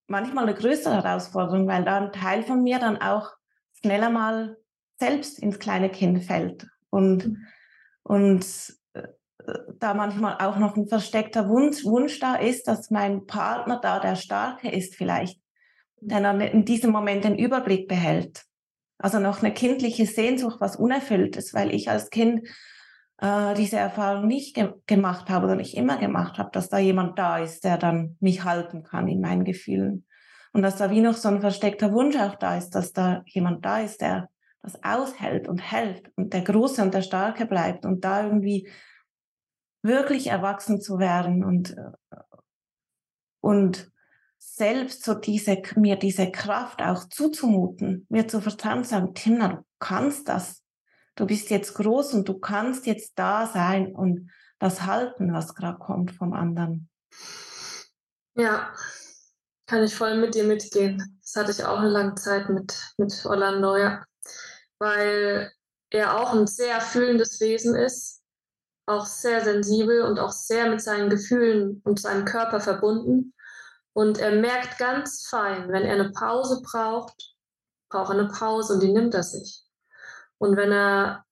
[0.07, 3.33] manchmal eine größere Herausforderung, weil da ein Teil von mir dann auch
[3.81, 4.57] schneller mal
[4.99, 7.47] selbst ins kleine Kind fällt Und, mhm.
[8.03, 8.47] und
[8.93, 9.09] äh,
[9.79, 14.17] da manchmal auch noch ein versteckter Wunsch, Wunsch da ist, dass mein Partner da der
[14.17, 15.41] Starke ist vielleicht,
[16.09, 18.45] der in diesem Moment den Überblick behält.
[18.99, 22.49] Also noch eine kindliche Sehnsucht, was unerfüllt ist, weil ich als Kind
[23.19, 27.19] äh, diese Erfahrung nicht ge gemacht habe oder nicht immer gemacht habe, dass da jemand
[27.19, 30.07] da ist, der dann mich halten kann in meinen Gefühlen.
[30.53, 33.65] Und dass da wie noch so ein versteckter Wunsch auch da ist, dass da jemand
[33.65, 34.29] da ist, der
[34.63, 38.69] das aushält und hält und der Große und der Starke bleibt und da irgendwie
[39.83, 42.17] wirklich erwachsen zu werden und, äh,
[43.41, 43.93] und
[44.57, 49.65] selbst so diese, mir diese Kraft auch zuzumuten, mir zu vertrauen, zu sagen, Timna, du
[49.79, 50.63] kannst das.
[51.17, 55.79] Du bist jetzt groß und du kannst jetzt da sein und das halten, was gerade
[55.79, 56.89] kommt vom anderen.
[58.37, 58.73] Ja,
[59.67, 61.21] kann ich voll mit dir mitgehen.
[61.21, 64.05] Das hatte ich auch eine lange Zeit mit, mit Orlando, ja.
[64.79, 65.53] Weil
[65.91, 68.23] er auch ein sehr fühlendes Wesen ist,
[68.87, 73.34] auch sehr sensibel und auch sehr mit seinen Gefühlen und seinem Körper verbunden.
[73.95, 77.35] Und er merkt ganz fein, wenn er eine Pause braucht,
[77.89, 79.63] braucht er eine Pause und die nimmt er sich.
[80.39, 81.25] Und wenn er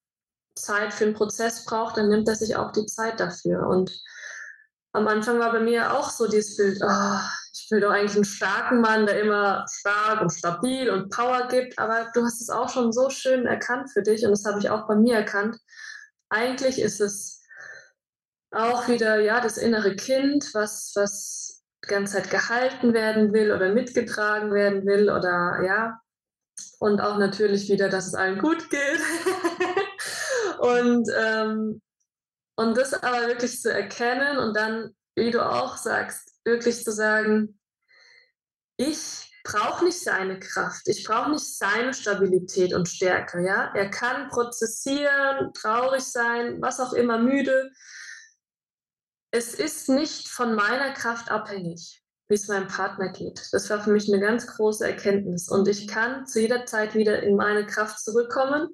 [0.54, 3.66] Zeit für einen Prozess braucht, dann nimmt er sich auch die Zeit dafür.
[3.66, 3.92] Und
[4.92, 7.18] am Anfang war bei mir auch so dieses Bild, oh,
[7.52, 11.78] ich will doch eigentlich einen starken Mann, der immer stark und stabil und Power gibt.
[11.78, 14.70] Aber du hast es auch schon so schön erkannt für dich und das habe ich
[14.70, 15.58] auch bei mir erkannt.
[16.28, 17.42] Eigentlich ist es
[18.52, 21.51] auch wieder ja das innere Kind, was, was
[21.88, 26.00] ganze Zeit gehalten werden will oder mitgetragen werden will oder ja.
[26.78, 29.00] Und auch natürlich wieder, dass es allen gut geht.
[30.58, 31.80] und, ähm,
[32.56, 37.58] und das aber wirklich zu erkennen und dann, wie du auch sagst, wirklich zu sagen,
[38.76, 43.44] ich brauche nicht seine Kraft, ich brauche nicht seine Stabilität und Stärke.
[43.44, 43.72] Ja?
[43.74, 47.70] Er kann prozessieren, traurig sein, was auch immer, müde
[49.32, 53.48] es ist nicht von meiner Kraft abhängig, wie es meinem Partner geht.
[53.52, 55.48] Das war für mich eine ganz große Erkenntnis.
[55.48, 58.68] Und ich kann zu jeder Zeit wieder in meine Kraft zurückkommen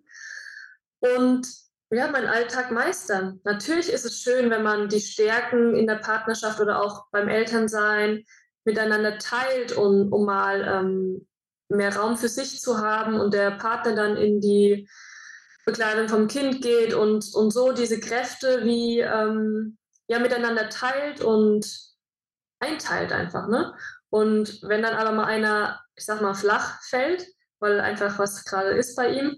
[0.98, 1.46] und
[1.90, 3.40] ja, meinen Alltag meistern.
[3.44, 8.24] Natürlich ist es schön, wenn man die Stärken in der Partnerschaft oder auch beim Elternsein
[8.64, 11.26] miteinander teilt, um, um mal ähm,
[11.68, 14.88] mehr Raum für sich zu haben und der Partner dann in die
[15.64, 19.77] Bekleidung vom Kind geht und, und so diese Kräfte wie ähm,
[20.08, 21.66] ja miteinander teilt und
[22.60, 23.74] einteilt einfach, ne?
[24.10, 27.26] Und wenn dann aber mal einer, ich sag mal, flach fällt,
[27.60, 29.36] weil einfach was gerade ist bei ihm,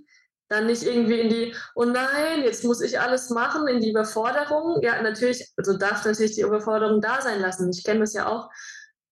[0.48, 4.82] dann nicht irgendwie in die, oh nein, jetzt muss ich alles machen, in die Überforderung.
[4.82, 7.70] Ja, natürlich, also darf natürlich die Überforderung da sein lassen.
[7.70, 8.50] Ich kenne das ja auch.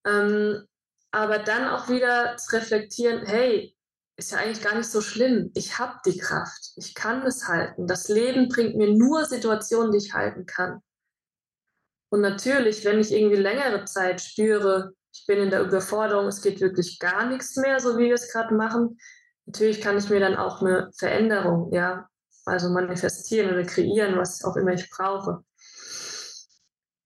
[0.05, 0.65] Ähm,
[1.13, 3.75] aber dann auch wieder zu reflektieren, hey,
[4.17, 5.53] ist ja eigentlich gar nicht so schlimm.
[5.55, 6.73] Ich habe die Kraft.
[6.77, 7.87] Ich kann es halten.
[7.87, 10.83] Das Leben bringt mir nur Situationen, die ich halten kann.
[12.11, 16.61] Und natürlich, wenn ich irgendwie längere Zeit spüre, ich bin in der Überforderung, es geht
[16.61, 18.99] wirklich gar nichts mehr, so wie wir es gerade machen,
[19.47, 22.09] natürlich kann ich mir dann auch eine Veränderung, ja,
[22.45, 25.43] also manifestieren oder kreieren, was auch immer ich brauche.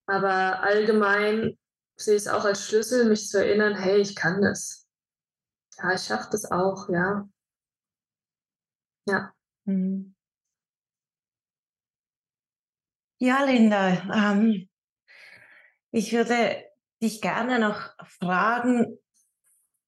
[0.06, 1.58] Aber allgemein
[1.96, 4.86] sehe ich es auch als Schlüssel, mich zu erinnern, hey, ich kann das.
[5.78, 7.28] Ja, ich schaffe das auch, ja.
[9.06, 9.32] Ja.
[9.64, 10.14] Mhm.
[13.18, 14.68] Ja, Linda, ähm,
[15.92, 16.56] ich würde
[17.02, 18.98] dich gerne noch fragen,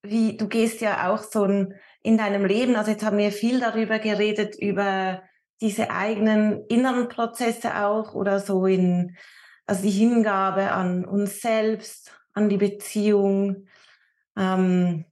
[0.03, 3.99] wie du gehst ja auch so in deinem Leben, also jetzt haben wir viel darüber
[3.99, 5.23] geredet, über
[5.61, 9.17] diese eigenen inneren Prozesse auch oder so in,
[9.67, 13.67] also die Hingabe an uns selbst, an die Beziehung.
[14.37, 15.07] Ähm,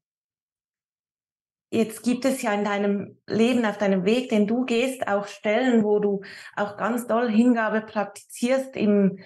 [1.70, 5.84] jetzt gibt es ja in deinem Leben, auf deinem Weg, den du gehst, auch Stellen,
[5.84, 6.20] wo du
[6.54, 9.20] auch ganz doll Hingabe praktizierst im,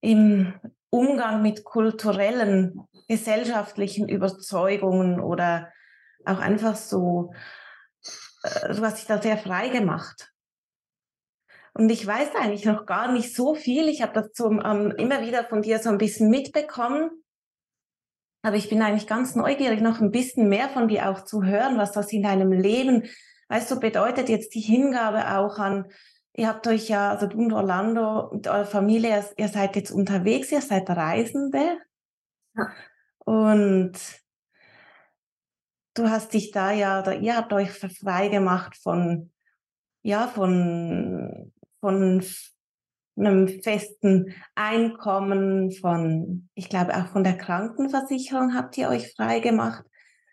[0.00, 0.54] im
[0.90, 5.72] Umgang mit kulturellen, gesellschaftlichen Überzeugungen oder
[6.24, 7.32] auch einfach so,
[8.42, 10.32] äh, du hast dich da sehr frei gemacht.
[11.72, 13.88] Und ich weiß eigentlich noch gar nicht so viel.
[13.88, 17.10] Ich habe das zum, ähm, immer wieder von dir so ein bisschen mitbekommen.
[18.42, 21.78] Aber ich bin eigentlich ganz neugierig, noch ein bisschen mehr von dir auch zu hören,
[21.78, 23.08] was das in deinem Leben,
[23.48, 25.90] weißt du, bedeutet jetzt die Hingabe auch an
[26.34, 30.52] Ihr habt euch ja, also du und Orlando mit eurer Familie, ihr seid jetzt unterwegs,
[30.52, 31.78] ihr seid Reisende.
[32.54, 32.68] Ja.
[33.18, 33.92] Und
[35.94, 39.32] du hast dich da ja, oder ihr habt euch frei gemacht von,
[40.02, 42.24] ja, von, von
[43.16, 49.84] einem festen Einkommen, von, ich glaube auch von der Krankenversicherung habt ihr euch frei gemacht.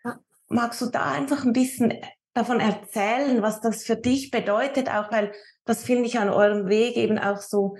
[0.04, 0.18] Ja.
[0.48, 1.92] Magst du da einfach ein bisschen
[2.34, 5.32] davon erzählen, was das für dich bedeutet, auch weil
[5.64, 7.76] das finde ich an eurem Weg eben auch so,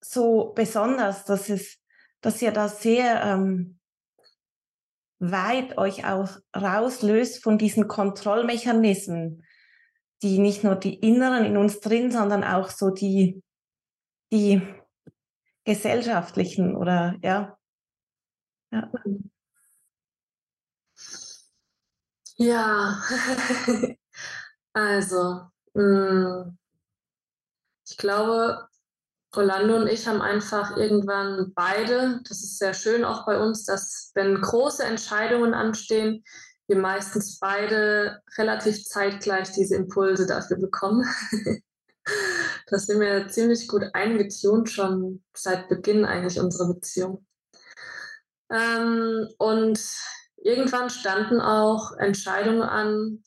[0.00, 1.78] so besonders, dass es,
[2.20, 3.78] dass ihr da sehr ähm,
[5.18, 9.44] weit euch auch rauslöst von diesen Kontrollmechanismen,
[10.22, 13.42] die nicht nur die inneren in uns drin, sondern auch so die,
[14.32, 14.62] die
[15.64, 17.58] gesellschaftlichen oder ja.
[18.70, 18.90] Ja,
[22.38, 23.02] ja.
[24.72, 25.42] also,
[25.74, 26.58] mh, mm,
[27.90, 28.68] ich glaube,
[29.36, 34.10] Rolando und ich haben einfach irgendwann beide, das ist sehr schön auch bei uns, dass
[34.14, 36.24] wenn große Entscheidungen anstehen,
[36.66, 41.06] wir meistens beide relativ zeitgleich diese Impulse dafür bekommen.
[42.66, 47.26] das sind wir ziemlich gut eingetunt, schon seit Beginn eigentlich unserer Beziehung.
[48.50, 49.78] Ähm, und
[50.48, 53.22] irgendwann standen auch Entscheidungen an,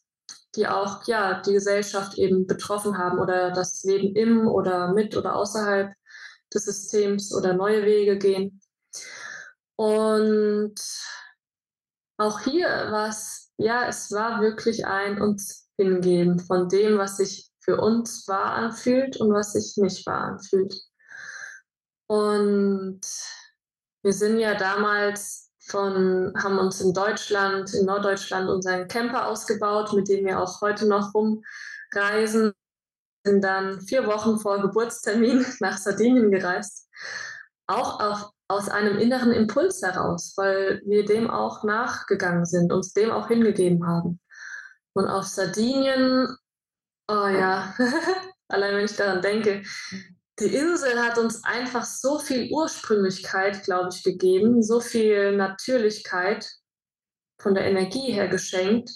[0.56, 5.36] die auch ja, die Gesellschaft eben betroffen haben oder das Leben im oder mit oder
[5.36, 5.94] außerhalb
[6.54, 8.60] des Systems oder neue Wege gehen.
[9.76, 10.76] Und
[12.18, 17.52] auch hier war es, ja, es war wirklich ein uns hingeben von dem, was sich
[17.60, 20.76] für uns wahr anfühlt und was sich nicht wahr anfühlt.
[22.08, 23.02] Und
[24.04, 30.08] wir sind ja damals von, haben uns in Deutschland, in Norddeutschland unseren Camper ausgebaut, mit
[30.10, 32.54] dem wir auch heute noch rumreisen.
[33.24, 36.90] Sind dann vier Wochen vor Geburtstermin nach Sardinien gereist.
[37.68, 43.10] Auch auf, aus einem inneren Impuls heraus, weil wir dem auch nachgegangen sind, uns dem
[43.12, 44.20] auch hingegeben haben.
[44.94, 46.28] Und auf Sardinien,
[47.08, 47.74] oh ja,
[48.50, 49.64] allein wenn ich daran denke,
[50.42, 56.50] die Insel hat uns einfach so viel Ursprünglichkeit, glaube ich, gegeben, so viel Natürlichkeit
[57.39, 58.89] von der Energie her geschenkt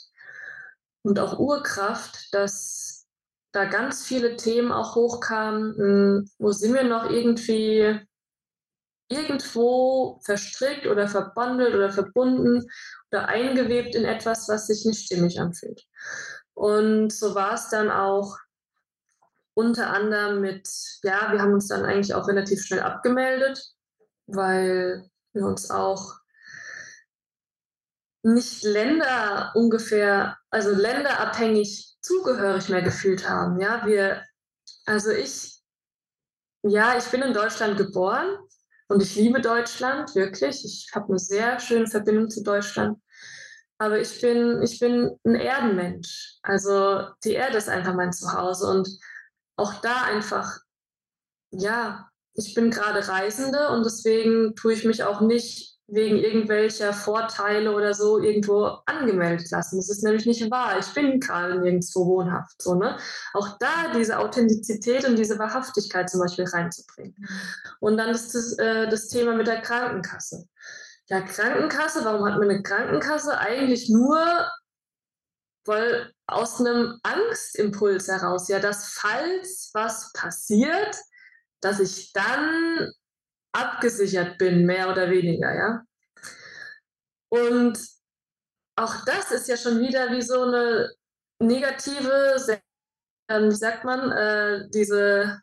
[1.03, 3.05] und auch Urkraft, dass
[3.51, 5.75] da ganz viele Themen auch hochkamen.
[5.77, 7.99] Hm, wo sind wir noch irgendwie
[9.07, 12.67] irgendwo verstrickt oder verbandelt oder verbunden
[13.11, 15.83] oder eingewebt in etwas, was sich nicht stimmig anfühlt.
[16.55, 18.35] Und so war es dann auch
[19.55, 20.69] unter anderem mit,
[21.01, 23.63] ja, wir haben uns dann eigentlich auch relativ schnell abgemeldet,
[24.27, 26.15] weil wir uns auch
[28.21, 33.59] nicht Länder ungefähr, also länderabhängig zugehörig mehr gefühlt haben.
[33.59, 34.23] Ja, wir,
[34.85, 35.61] also ich,
[36.63, 38.37] ja, ich bin in Deutschland geboren
[38.87, 40.65] und ich liebe Deutschland, wirklich.
[40.65, 42.99] Ich habe eine sehr schöne Verbindung zu Deutschland.
[43.77, 46.39] Aber ich bin, ich bin ein Erdenmensch.
[46.41, 48.89] Also die Erde ist einfach mein Zuhause und
[49.55, 50.59] auch da einfach,
[51.51, 57.73] ja, ich bin gerade Reisende und deswegen tue ich mich auch nicht wegen irgendwelcher Vorteile
[57.73, 59.77] oder so irgendwo angemeldet lassen.
[59.77, 60.79] Das ist nämlich nicht wahr.
[60.79, 62.59] Ich bin gerade nirgendwo wohnhaft.
[62.61, 62.97] So, ne?
[63.33, 67.15] Auch da diese Authentizität und diese Wahrhaftigkeit zum Beispiel reinzubringen.
[67.17, 67.27] Mhm.
[67.79, 70.47] Und dann ist das, äh, das Thema mit der Krankenkasse.
[71.07, 73.37] Ja, Krankenkasse, warum hat man eine Krankenkasse?
[73.37, 74.17] Eigentlich nur,
[75.65, 80.95] weil aus einem Angstimpuls heraus, ja, dass falls was passiert,
[81.61, 82.91] dass ich dann
[83.51, 85.83] abgesichert bin, mehr oder weniger, ja.
[87.29, 87.79] Und
[88.75, 90.91] auch das ist ja schon wieder wie so eine
[91.39, 92.61] negative,
[93.29, 95.41] ähm, wie sagt man, äh, diese,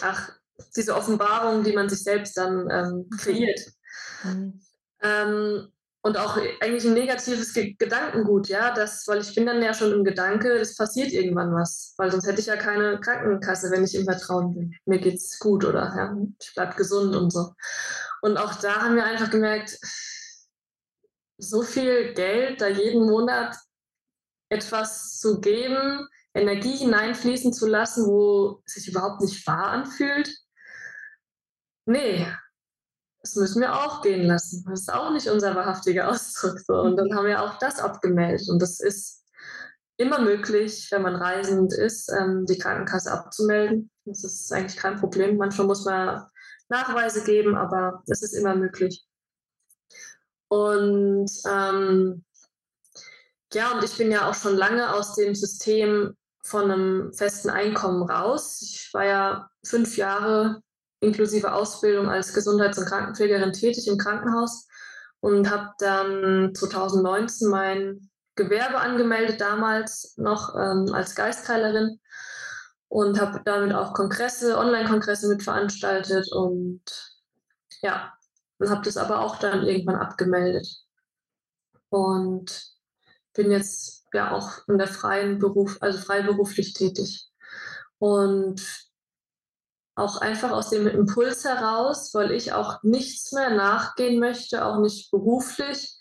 [0.00, 0.32] ach,
[0.76, 3.16] diese Offenbarung, die man sich selbst dann ähm, mhm.
[3.16, 3.60] kreiert.
[4.24, 4.60] Mhm.
[5.02, 5.72] Ähm,
[6.02, 10.04] und auch eigentlich ein negatives Gedankengut, ja, das, weil ich bin dann ja schon im
[10.04, 14.04] Gedanke, es passiert irgendwann was, weil sonst hätte ich ja keine Krankenkasse, wenn ich im
[14.04, 14.74] Vertrauen bin.
[14.86, 17.52] Mir geht's gut oder ja, ich bleib gesund und so.
[18.22, 19.78] Und auch da haben wir einfach gemerkt,
[21.36, 23.56] so viel Geld da jeden Monat
[24.48, 30.30] etwas zu geben, Energie hineinfließen zu lassen, wo es sich überhaupt nicht wahr anfühlt.
[31.86, 32.26] Nee,
[33.22, 34.64] das müssen wir auch gehen lassen.
[34.68, 36.58] Das ist auch nicht unser wahrhaftiger Ausdruck.
[36.60, 36.74] So.
[36.80, 38.48] Und dann haben wir auch das abgemeldet.
[38.48, 39.24] Und das ist
[39.98, 43.90] immer möglich, wenn man reisend ist, ähm, die Krankenkasse abzumelden.
[44.06, 45.36] Das ist eigentlich kein Problem.
[45.36, 46.26] Manchmal muss man
[46.70, 49.04] Nachweise geben, aber das ist immer möglich.
[50.48, 52.24] Und ähm,
[53.52, 58.02] ja, und ich bin ja auch schon lange aus dem System von einem festen Einkommen
[58.02, 58.62] raus.
[58.62, 60.62] Ich war ja fünf Jahre
[61.00, 64.68] inklusive Ausbildung als Gesundheits- und Krankenpflegerin tätig im Krankenhaus
[65.20, 72.00] und habe dann 2019 mein Gewerbe angemeldet, damals noch ähm, als Geistheilerin
[72.88, 76.82] und habe damit auch Kongresse, Online-Kongresse mitveranstaltet und
[77.82, 78.12] ja,
[78.58, 80.68] und habe das aber auch dann irgendwann abgemeldet.
[81.88, 82.70] Und
[83.32, 87.28] bin jetzt ja auch in der freien Beruf, also freiberuflich tätig.
[87.98, 88.89] Und
[90.00, 95.10] auch einfach aus dem Impuls heraus, weil ich auch nichts mehr nachgehen möchte, auch nicht
[95.10, 95.98] beruflich,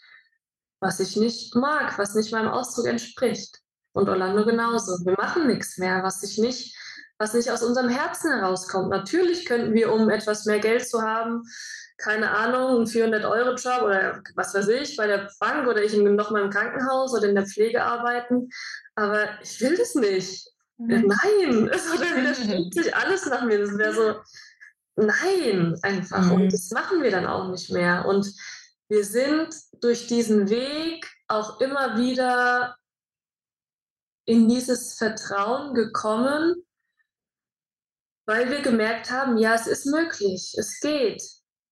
[0.80, 3.60] was ich nicht mag, was nicht meinem Ausdruck entspricht.
[3.93, 4.93] Und Orlando genauso.
[5.06, 6.76] Wir machen nichts mehr, was sich nicht,
[7.18, 8.89] was nicht aus unserem Herzen herauskommt.
[8.89, 11.43] Natürlich könnten wir, um etwas mehr Geld zu haben,
[11.97, 16.43] keine Ahnung, einen 400-Euro-Job oder was weiß ich, bei der Bank oder ich noch mal
[16.43, 18.50] im Krankenhaus oder in der Pflege arbeiten.
[18.95, 20.50] Aber ich will das nicht.
[20.80, 21.08] Mhm.
[21.08, 23.60] Nein, es widerspricht sich alles nach mir.
[23.60, 24.16] Das wäre so,
[24.96, 26.26] nein, einfach.
[26.26, 26.32] Mhm.
[26.32, 28.06] Und das machen wir dann auch nicht mehr.
[28.06, 28.34] Und
[28.88, 32.76] wir sind durch diesen Weg auch immer wieder
[34.26, 36.56] in dieses Vertrauen gekommen,
[38.26, 41.22] weil wir gemerkt haben, ja, es ist möglich, es geht.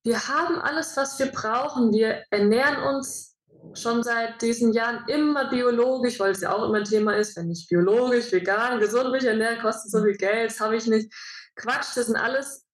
[0.04, 1.92] Wir haben alles, was wir brauchen.
[1.92, 3.37] Wir ernähren uns
[3.74, 7.48] schon seit diesen Jahren immer biologisch, weil es ja auch immer ein Thema ist, wenn
[7.48, 11.14] nicht biologisch, vegan, gesund mich ernähren, kostet so viel Geld, das habe ich nicht.
[11.56, 12.66] Quatsch, das sind alles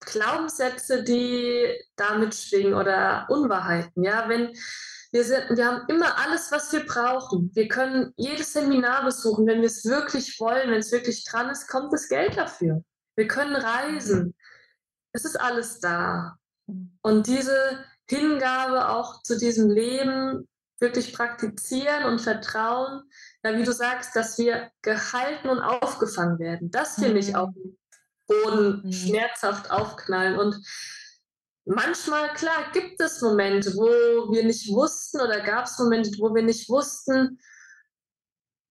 [0.00, 4.02] Glaubenssätze, die damit schwingen oder Unwahrheiten.
[4.02, 4.52] Ja, wenn
[5.12, 7.50] wir, sind, wir haben immer alles, was wir brauchen.
[7.54, 11.68] Wir können jedes Seminar besuchen, wenn wir es wirklich wollen, wenn es wirklich dran ist,
[11.68, 12.82] kommt das Geld dafür.
[13.16, 14.34] Wir können reisen.
[15.12, 16.36] Es ist alles da.
[17.02, 20.48] Und diese Hingabe auch zu diesem Leben
[20.80, 23.02] wirklich praktizieren und vertrauen,
[23.44, 27.14] ja, wie du sagst, dass wir gehalten und aufgefangen werden, dass wir mhm.
[27.14, 27.78] nicht auf dem
[28.26, 28.92] Boden mhm.
[28.92, 30.38] schmerzhaft aufknallen.
[30.38, 30.56] Und
[31.64, 36.42] manchmal, klar, gibt es Momente, wo wir nicht wussten oder gab es Momente, wo wir
[36.42, 37.38] nicht wussten,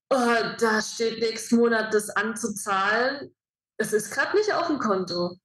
[0.10, 3.34] oh, da steht nächsten Monat das anzuzahlen.
[3.78, 5.38] Es ist gerade nicht auf dem Konto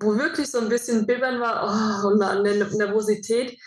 [0.00, 3.58] wo wirklich so ein bisschen Bibbern war, oh, und eine Nervosität,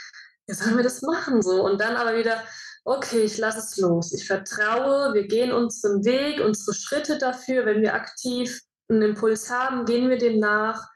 [0.48, 1.64] ja, sollen wir das machen so?
[1.64, 2.44] Und dann aber wieder,
[2.84, 4.14] okay, ich lasse es los.
[4.14, 7.66] Ich vertraue, wir gehen unseren Weg, unsere Schritte dafür.
[7.66, 10.90] Wenn wir aktiv einen Impuls haben, gehen wir dem nach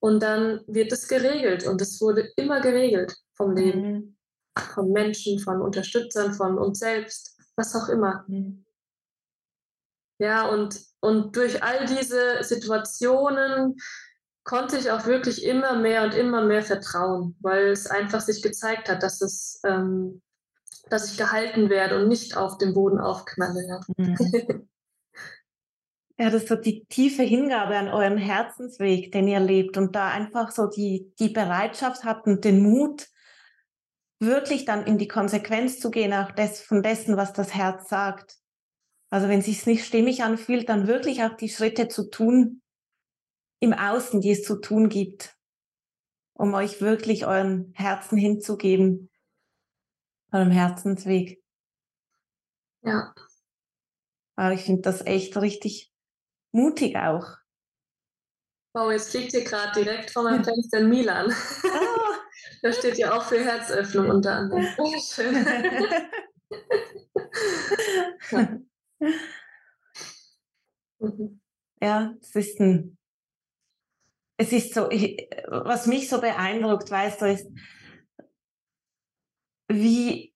[0.00, 1.66] und dann wird es geregelt.
[1.66, 4.16] Und es wurde immer geregelt vom Leben, mhm.
[4.74, 8.24] von Menschen, von Unterstützern, von uns selbst, was auch immer.
[8.28, 8.64] Mhm.
[10.20, 13.76] Ja, und, und durch all diese Situationen,
[14.44, 18.88] konnte ich auch wirklich immer mehr und immer mehr vertrauen, weil es einfach sich gezeigt
[18.88, 20.22] hat, dass es, ähm,
[20.90, 23.66] dass ich gehalten werde und nicht auf dem Boden aufknalle.
[23.66, 23.80] Ja.
[23.96, 24.68] Mhm.
[26.16, 30.10] Ja, das ist so die tiefe Hingabe an euren Herzensweg, den ihr lebt und da
[30.10, 33.08] einfach so die, die Bereitschaft habt und den Mut,
[34.20, 38.36] wirklich dann in die Konsequenz zu gehen, auch des, von dessen, was das Herz sagt.
[39.10, 42.62] Also wenn es sich nicht stimmig anfühlt, dann wirklich auch die Schritte zu tun,
[43.60, 45.36] im Außen, die es zu tun gibt,
[46.34, 49.10] um euch wirklich euren Herzen hinzugeben,
[50.32, 51.42] eurem Herzensweg.
[52.82, 53.14] Ja.
[54.36, 55.92] Aber ich finde das echt richtig
[56.52, 57.38] mutig auch.
[58.74, 61.30] Wow, jetzt fliegt hier gerade direkt vor meinem Fenster in Milan.
[61.30, 62.18] Ah.
[62.62, 64.66] da steht ja auch für Herzöffnung unter anderem.
[64.78, 65.46] Oh, schön.
[71.80, 72.93] ja, es ist ein
[74.36, 77.48] es ist so, ich, was mich so beeindruckt, weißt du, ist,
[79.68, 80.34] wie,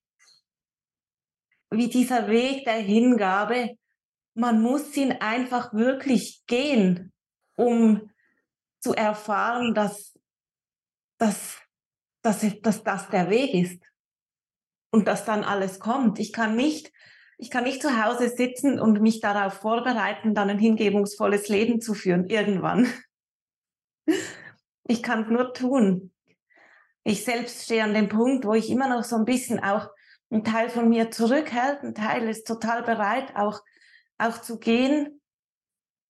[1.69, 3.77] wie dieser Weg der Hingabe,
[4.35, 7.11] man muss ihn einfach wirklich gehen,
[7.57, 8.09] um
[8.79, 10.17] zu erfahren, dass,
[11.17, 11.57] dass,
[12.21, 13.83] dass, dass das der Weg ist
[14.91, 16.19] und dass dann alles kommt.
[16.19, 16.93] Ich kann nicht,
[17.37, 21.93] ich kann nicht zu Hause sitzen und mich darauf vorbereiten, dann ein hingebungsvolles Leben zu
[21.93, 22.87] führen, irgendwann.
[24.83, 26.11] Ich kann es nur tun.
[27.03, 29.89] Ich selbst stehe an dem Punkt, wo ich immer noch so ein bisschen auch
[30.31, 33.61] ein Teil von mir zurückhält, ein Teil ist total bereit, auch,
[34.17, 35.21] auch zu gehen,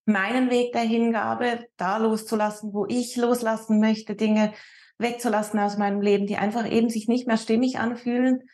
[0.05, 4.53] meinen Weg der Hingabe da loszulassen, wo ich loslassen möchte, Dinge
[4.97, 8.49] wegzulassen aus meinem Leben, die einfach eben sich nicht mehr stimmig anfühlen.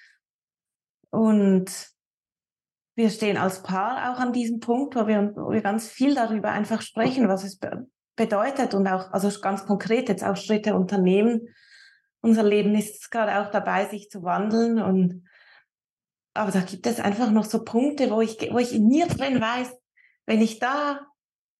[1.09, 1.89] Und
[2.95, 6.51] wir stehen als Paar auch an diesem Punkt, wo wir, wo wir ganz viel darüber
[6.51, 7.59] einfach sprechen, was es
[8.15, 11.49] bedeutet und auch, also ganz konkret jetzt auch Schritte unternehmen.
[12.21, 15.27] Unser Leben ist gerade auch dabei, sich zu wandeln und
[16.33, 19.39] aber da gibt es einfach noch so Punkte, wo ich, wo ich in mir drin
[19.39, 19.73] weiß,
[20.25, 20.99] wenn ich da,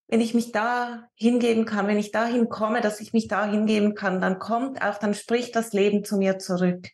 [0.08, 3.96] wenn ich mich da hingeben kann, wenn ich dahin komme, dass ich mich da hingeben
[3.96, 6.90] kann, dann kommt auch, dann spricht das Leben zu mir zurück.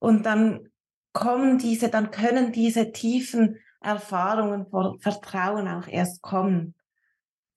[0.00, 0.72] Und dann
[1.12, 6.74] kommen diese, dann können diese tiefen Erfahrungen von Vertrauen auch erst kommen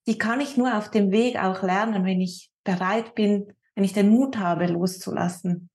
[0.08, 3.94] die kann ich nur auf dem Weg auch lernen, wenn ich bereit bin, wenn ich
[3.94, 5.70] den Mut habe, loszulassen.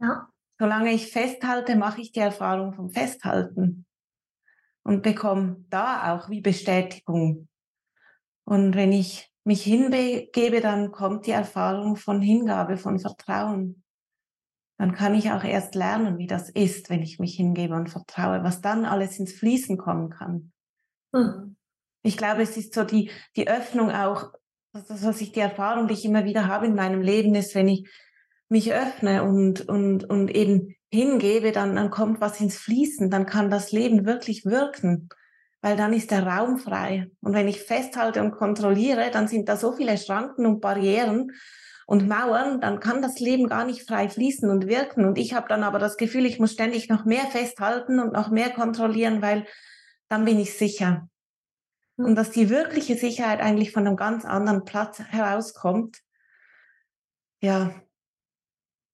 [0.00, 3.86] Ja, solange ich festhalte, mache ich die Erfahrung vom Festhalten
[4.82, 7.48] und bekomme da auch wie Bestätigung.
[8.44, 13.82] Und wenn ich mich hinbegebe, dann kommt die Erfahrung von Hingabe, von Vertrauen.
[14.76, 18.42] Dann kann ich auch erst lernen, wie das ist, wenn ich mich hingebe und vertraue,
[18.42, 20.52] was dann alles ins Fließen kommen kann.
[21.12, 21.56] Mhm.
[22.04, 24.32] Ich glaube, es ist so die, die Öffnung auch,
[24.72, 27.66] das, was ich die Erfahrung, die ich immer wieder habe in meinem Leben, ist, wenn
[27.66, 27.88] ich
[28.48, 33.50] mich öffne und, und, und eben hingebe, dann, dann kommt was ins Fließen, dann kann
[33.50, 35.08] das Leben wirklich wirken,
[35.62, 37.10] weil dann ist der Raum frei.
[37.22, 41.32] Und wenn ich festhalte und kontrolliere, dann sind da so viele Schranken und Barrieren
[41.86, 45.06] und Mauern, dann kann das Leben gar nicht frei fließen und wirken.
[45.06, 48.30] Und ich habe dann aber das Gefühl, ich muss ständig noch mehr festhalten und noch
[48.30, 49.46] mehr kontrollieren, weil
[50.10, 51.08] dann bin ich sicher.
[51.96, 56.00] Und dass die wirkliche Sicherheit eigentlich von einem ganz anderen Platz herauskommt,
[57.40, 57.74] ja,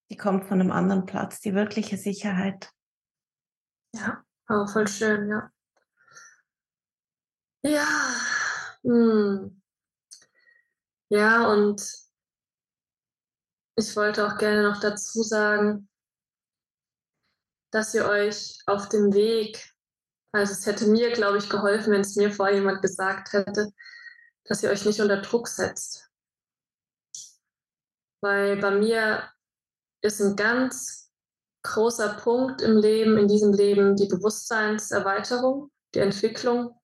[0.09, 2.69] die kommt von einem anderen Platz, die wirkliche Sicherheit.
[3.95, 5.51] Ja, auch voll schön, ja.
[7.63, 7.87] Ja,
[8.83, 9.61] hm.
[11.09, 11.81] ja, und
[13.75, 15.87] ich wollte auch gerne noch dazu sagen,
[17.71, 19.73] dass ihr euch auf dem Weg,
[20.31, 23.71] also es hätte mir, glaube ich, geholfen, wenn es mir vorher jemand gesagt hätte,
[24.45, 26.09] dass ihr euch nicht unter Druck setzt.
[28.21, 29.23] Weil bei mir
[30.01, 31.11] ist ein ganz
[31.63, 36.79] großer Punkt im Leben, in diesem Leben, die Bewusstseinserweiterung, die Entwicklung.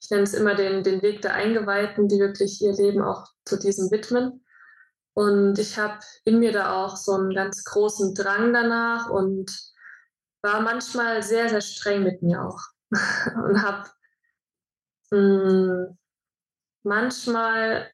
[0.00, 3.58] Ich nenne es immer den, den Weg der Eingeweihten, die wirklich ihr Leben auch zu
[3.58, 4.44] diesem widmen.
[5.14, 9.50] Und ich habe in mir da auch so einen ganz großen Drang danach und
[10.42, 12.60] war manchmal sehr, sehr streng mit mir auch.
[12.90, 13.88] und habe
[15.10, 15.98] hm,
[16.82, 17.90] manchmal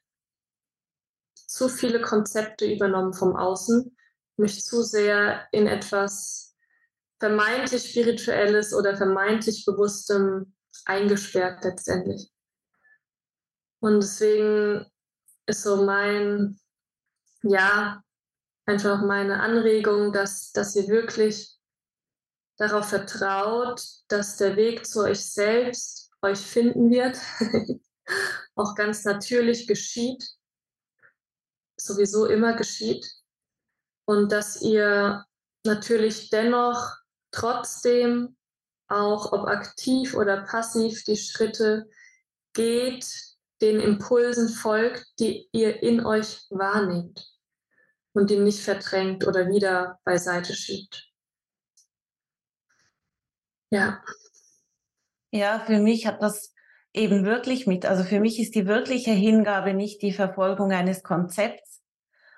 [1.35, 3.95] zu viele Konzepte übernommen vom Außen,
[4.37, 6.55] mich zu sehr in etwas
[7.19, 10.53] vermeintlich Spirituelles oder vermeintlich Bewusstem
[10.85, 12.31] eingesperrt letztendlich.
[13.79, 14.85] Und deswegen
[15.45, 16.59] ist so mein
[17.43, 18.03] ja,
[18.65, 21.56] einfach meine Anregung, dass, dass ihr wirklich
[22.57, 27.17] darauf vertraut, dass der Weg zu euch selbst euch finden wird,
[28.55, 30.23] auch ganz natürlich geschieht,
[31.79, 33.05] sowieso immer geschieht
[34.05, 35.25] und dass ihr
[35.63, 36.95] natürlich dennoch
[37.31, 38.35] trotzdem
[38.87, 41.87] auch ob aktiv oder passiv die Schritte
[42.53, 43.05] geht,
[43.61, 47.27] den Impulsen folgt, die ihr in euch wahrnehmt
[48.13, 51.06] und die nicht verdrängt oder wieder beiseite schiebt.
[53.69, 54.01] Ja.
[55.31, 56.53] Ja, für mich hat das
[56.93, 61.81] eben wirklich mit, also für mich ist die wirkliche Hingabe nicht die Verfolgung eines Konzepts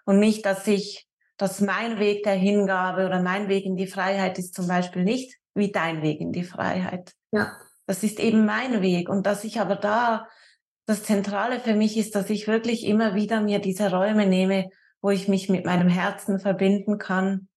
[0.05, 1.07] und nicht, dass ich,
[1.37, 5.37] dass mein Weg der Hingabe oder mein Weg in die Freiheit ist zum Beispiel nicht
[5.53, 7.13] wie dein Weg in die Freiheit.
[7.31, 7.55] Ja.
[7.85, 10.27] Das ist eben mein Weg und dass ich aber da
[10.85, 14.69] das Zentrale für mich ist, dass ich wirklich immer wieder mir diese Räume nehme,
[15.01, 17.47] wo ich mich mit meinem Herzen verbinden kann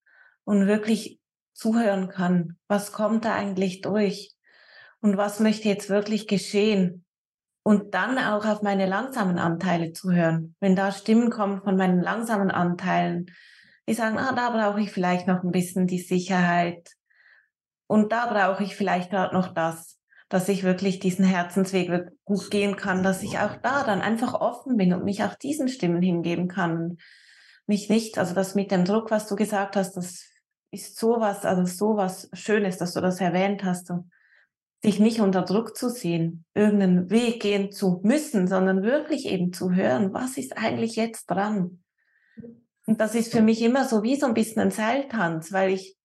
[0.45, 1.22] und wirklich
[1.53, 2.59] zuhören kann.
[2.68, 4.34] Was kommt da eigentlich durch?
[5.00, 7.05] Und was möchte jetzt wirklich geschehen?
[7.64, 10.57] Und dann auch auf meine langsamen Anteile zu hören.
[10.61, 13.26] Wenn da Stimmen kommen von meinen langsamen Anteilen,
[13.88, 16.90] die sagen, ah, da brauche ich vielleicht noch ein bisschen die Sicherheit.
[17.86, 21.90] Und da brauche ich vielleicht gerade noch das dass ich wirklich diesen Herzensweg
[22.24, 25.68] gut gehen kann, dass ich auch da dann einfach offen bin und mich auch diesen
[25.68, 26.96] Stimmen hingeben kann.
[27.66, 30.32] Mich nicht, also das mit dem Druck, was du gesagt hast, das
[30.72, 34.04] ist sowas, also sowas Schönes, dass du das erwähnt hast, so,
[34.82, 39.72] sich nicht unter Druck zu sehen, irgendeinen Weg gehen zu müssen, sondern wirklich eben zu
[39.72, 41.84] hören, was ist eigentlich jetzt dran?
[42.86, 45.96] Und das ist für mich immer so wie so ein bisschen ein Seiltanz, weil ich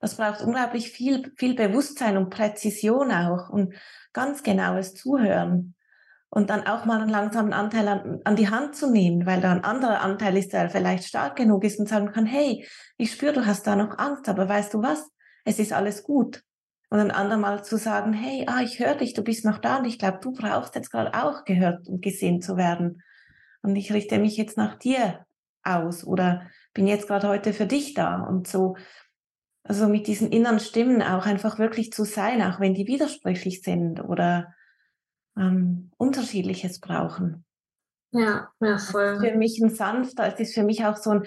[0.00, 3.72] das braucht unglaublich viel, viel Bewusstsein und Präzision auch und
[4.12, 5.76] ganz genaues Zuhören.
[6.34, 9.52] Und dann auch mal einen langsamen Anteil an, an die Hand zu nehmen, weil da
[9.52, 12.66] ein anderer Anteil ist, der vielleicht stark genug ist und sagen kann, hey,
[12.96, 15.08] ich spüre, du hast da noch Angst, aber weißt du was?
[15.44, 16.42] Es ist alles gut.
[16.90, 19.84] Und ein andermal zu sagen, hey, ah, ich höre dich, du bist noch da und
[19.84, 23.00] ich glaube, du brauchst jetzt gerade auch gehört und gesehen zu werden.
[23.62, 25.24] Und ich richte mich jetzt nach dir
[25.62, 26.42] aus oder
[26.72, 28.20] bin jetzt gerade heute für dich da.
[28.24, 28.74] Und so
[29.62, 34.02] also mit diesen inneren Stimmen auch einfach wirklich zu sein, auch wenn die widersprüchlich sind
[34.02, 34.52] oder
[35.36, 37.44] ähm, unterschiedliches brauchen.
[38.12, 39.18] Ja, ja, voll.
[39.18, 41.26] für mich ein sanfter, es ist für mich auch so ein,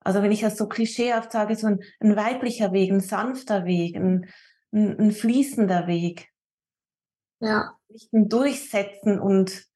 [0.00, 3.96] also wenn ich das so klischeehaft sage, so ein, ein weiblicher Weg, ein sanfter Weg,
[3.96, 4.30] ein,
[4.72, 6.28] ein, ein fließender Weg.
[7.40, 7.76] Ja.
[7.88, 9.66] Nicht ein Durchsetzen und,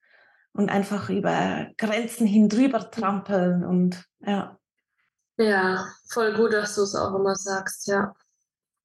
[0.52, 4.58] und einfach über Grenzen hin drüber trampeln und ja.
[5.36, 8.14] Ja, voll gut, dass du es auch immer sagst, ja.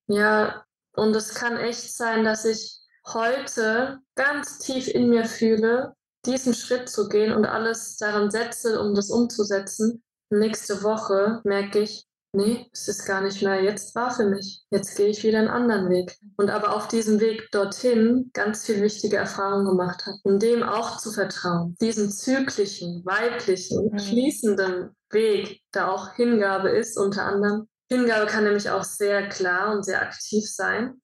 [0.07, 5.95] Ja, und es kann echt sein, dass ich heute ganz tief in mir fühle,
[6.25, 10.03] diesen Schritt zu gehen und alles daran setze, um das umzusetzen.
[10.29, 14.63] Nächste Woche merke ich, nee, es ist gar nicht mehr jetzt war für mich.
[14.69, 16.17] Jetzt gehe ich wieder einen anderen Weg.
[16.37, 20.17] Und aber auf diesem Weg dorthin ganz viel wichtige Erfahrungen gemacht habe.
[20.23, 21.75] Und dem auch zu vertrauen.
[21.81, 23.99] Diesen zyklischen, weiblichen, mhm.
[23.99, 27.67] fließenden Weg, der auch Hingabe ist, unter anderem.
[27.89, 31.01] Hingabe kann nämlich auch sehr klar und sehr aktiv sein.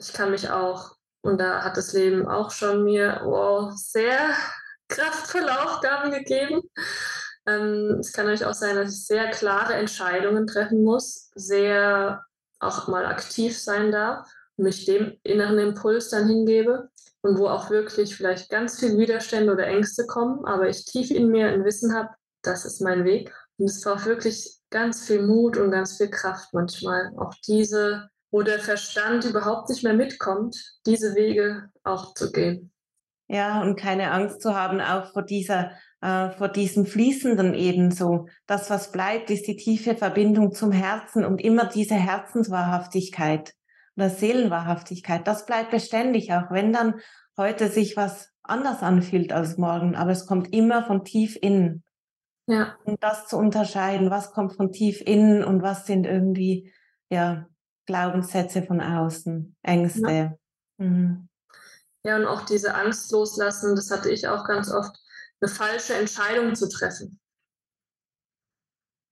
[0.00, 4.30] Ich kann mich auch, und da hat das Leben auch schon mir wow, sehr
[4.88, 6.62] kraftvolle Aufgaben gegeben,
[7.46, 12.24] ähm, es kann natürlich auch sein, dass ich sehr klare Entscheidungen treffen muss, sehr
[12.60, 14.26] auch mal aktiv sein darf
[14.56, 16.88] und mich dem inneren Impuls dann hingebe
[17.22, 21.28] und wo auch wirklich vielleicht ganz viel Widerstände oder Ängste kommen, aber ich tief in
[21.28, 22.10] mir ein Wissen habe,
[22.42, 23.32] das ist mein Weg.
[23.56, 28.42] Und es braucht wirklich ganz viel Mut und ganz viel Kraft manchmal, auch diese, wo
[28.42, 30.56] der Verstand überhaupt nicht mehr mitkommt,
[30.86, 32.72] diese Wege auch zu gehen.
[33.28, 35.70] Ja, und keine Angst zu haben, auch vor dieser
[36.00, 38.26] äh, vor diesem Fließenden ebenso.
[38.48, 43.54] Das, was bleibt, ist die tiefe Verbindung zum Herzen und immer diese Herzenswahrhaftigkeit
[43.96, 45.28] oder Seelenwahrhaftigkeit.
[45.28, 46.96] Das bleibt beständig, auch wenn dann
[47.36, 51.84] heute sich was anders anfühlt als morgen, aber es kommt immer von tief innen.
[52.48, 52.74] Ja.
[52.84, 56.72] Und das zu unterscheiden, was kommt von tief innen und was sind irgendwie,
[57.10, 57.46] ja,
[57.86, 60.12] Glaubenssätze von außen, Ängste.
[60.12, 60.38] Ja.
[60.78, 61.28] Mhm.
[62.04, 64.98] ja, und auch diese Angst loslassen, das hatte ich auch ganz oft
[65.40, 67.20] eine falsche Entscheidung zu treffen.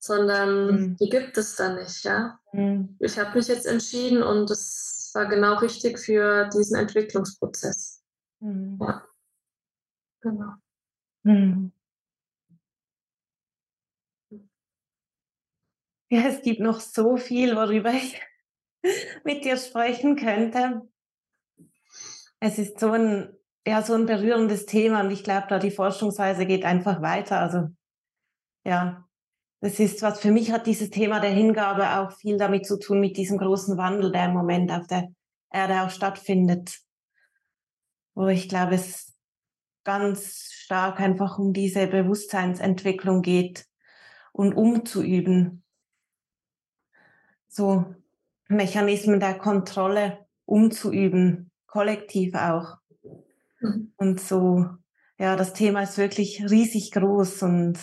[0.01, 0.97] Sondern mhm.
[0.97, 2.40] die gibt es da nicht, ja.
[2.53, 2.97] Mhm.
[2.99, 8.03] Ich habe mich jetzt entschieden und es war genau richtig für diesen Entwicklungsprozess.
[8.40, 8.78] Mhm.
[8.81, 9.07] Ja.
[10.20, 10.55] Genau.
[11.24, 11.73] Mhm.
[16.11, 18.20] Ja, es gibt noch so viel, worüber ich
[19.24, 20.82] mit dir sprechen könnte.
[22.40, 23.36] Es ist so ein
[23.66, 27.38] ja, so ein berührendes Thema und ich glaube, da die Forschungsweise geht einfach weiter.
[27.40, 27.68] Also
[28.64, 29.09] ja,
[29.60, 33.00] das ist was, für mich hat dieses Thema der Hingabe auch viel damit zu tun,
[33.00, 35.09] mit diesem großen Wandel, der im Moment auf der
[35.52, 36.80] Erde auch stattfindet.
[38.14, 39.14] Wo ich glaube, es
[39.84, 43.66] ganz stark einfach um diese Bewusstseinsentwicklung geht
[44.32, 45.64] und umzuüben.
[47.48, 47.94] So
[48.53, 52.77] Mechanismen der Kontrolle umzuüben, kollektiv auch.
[53.61, 53.93] Mhm.
[53.97, 54.66] Und so,
[55.19, 57.79] ja, das Thema ist wirklich riesig groß und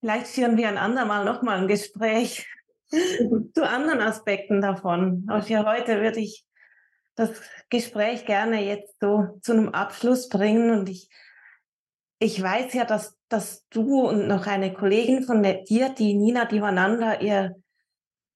[0.00, 2.46] vielleicht führen wir ein andermal nochmal ein Gespräch
[2.90, 5.26] zu anderen Aspekten davon.
[5.28, 6.44] Aber für heute würde ich
[7.14, 7.30] das
[7.68, 11.08] Gespräch gerne jetzt so zu einem Abschluss bringen und ich,
[12.18, 17.20] ich weiß ja, dass, dass du und noch eine Kollegin von dir, die Nina Divananda,
[17.20, 17.61] ihr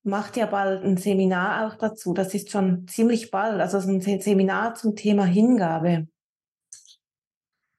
[0.06, 2.14] macht ja bald ein Seminar auch dazu.
[2.14, 6.08] Das ist schon ziemlich bald, also ein Seminar zum Thema Hingabe.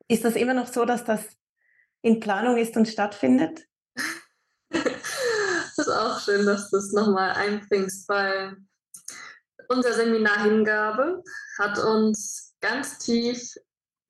[0.07, 1.21] Ist das immer noch so, dass das
[2.01, 3.65] in Planung ist und stattfindet?
[4.69, 8.57] das ist auch schön, dass du es nochmal einbringst, weil
[9.69, 11.23] unser Seminar Hingabe
[11.59, 13.55] hat uns ganz tief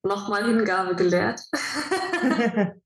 [0.04, 1.42] nochmal Hingabe gelehrt.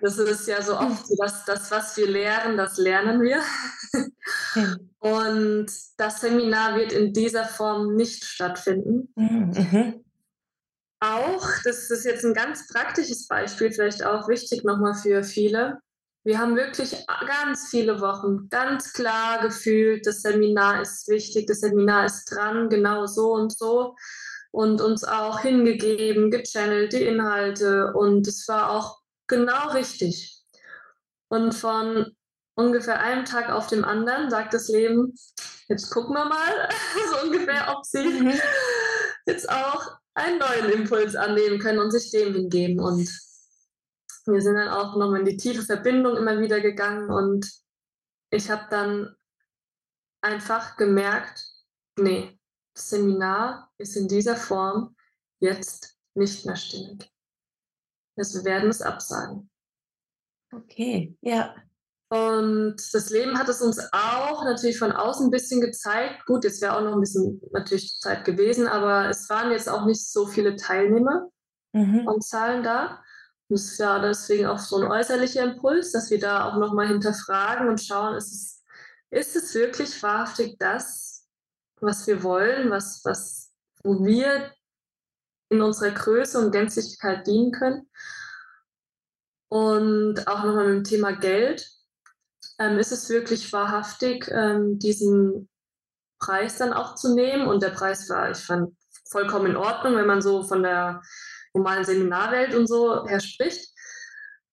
[0.00, 3.40] Das ist ja so oft so, dass das, was wir lehren, das lernen wir.
[4.98, 5.66] Und
[5.96, 9.12] das Seminar wird in dieser Form nicht stattfinden.
[9.16, 10.04] Mhm.
[11.00, 15.78] Auch, das ist jetzt ein ganz praktisches Beispiel, vielleicht auch wichtig nochmal für viele.
[16.24, 16.94] Wir haben wirklich
[17.26, 23.06] ganz viele Wochen ganz klar gefühlt, das Seminar ist wichtig, das Seminar ist dran, genau
[23.06, 23.96] so und so.
[24.52, 27.92] Und uns auch hingegeben, gechannelt, die Inhalte.
[27.94, 30.44] Und es war auch genau richtig.
[31.28, 32.14] Und von
[32.54, 35.14] ungefähr einem Tag auf dem anderen sagt das Leben,
[35.68, 36.68] jetzt gucken wir mal,
[37.10, 38.32] so ungefähr, ob sie mhm.
[39.26, 42.80] jetzt auch einen neuen Impuls annehmen können und sich dem hingeben.
[42.80, 43.08] Und
[44.26, 47.50] wir sind dann auch nochmal in die tiefe Verbindung immer wieder gegangen und
[48.30, 49.14] ich habe dann
[50.22, 51.44] einfach gemerkt,
[51.98, 52.38] nee,
[52.74, 54.96] das Seminar ist in dieser Form
[55.40, 57.10] jetzt nicht mehr stimmig.
[58.16, 59.50] Also wir werden es absagen.
[60.52, 61.54] Okay, ja.
[62.12, 66.26] Und das Leben hat es uns auch natürlich von außen ein bisschen gezeigt.
[66.26, 69.86] Gut, jetzt wäre auch noch ein bisschen natürlich Zeit gewesen, aber es waren jetzt auch
[69.86, 71.30] nicht so viele Teilnehmer
[71.72, 72.06] mhm.
[72.06, 73.02] und Zahlen da.
[73.48, 76.88] Und es ist ja deswegen auch so ein äußerlicher Impuls, dass wir da auch nochmal
[76.88, 78.62] hinterfragen und schauen, ist es,
[79.08, 81.26] ist es wirklich wahrhaftig das,
[81.80, 84.52] was wir wollen, was, was, wo wir
[85.48, 87.88] in unserer Größe und Gänzlichkeit dienen können.
[89.48, 91.72] Und auch nochmal mit dem Thema Geld.
[92.62, 95.48] Ähm, ist es wirklich wahrhaftig, ähm, diesen
[96.18, 97.46] Preis dann auch zu nehmen.
[97.46, 98.76] Und der Preis war, ich fand,
[99.10, 101.02] vollkommen in Ordnung, wenn man so von der
[101.54, 103.68] normalen Seminarwelt und so her spricht.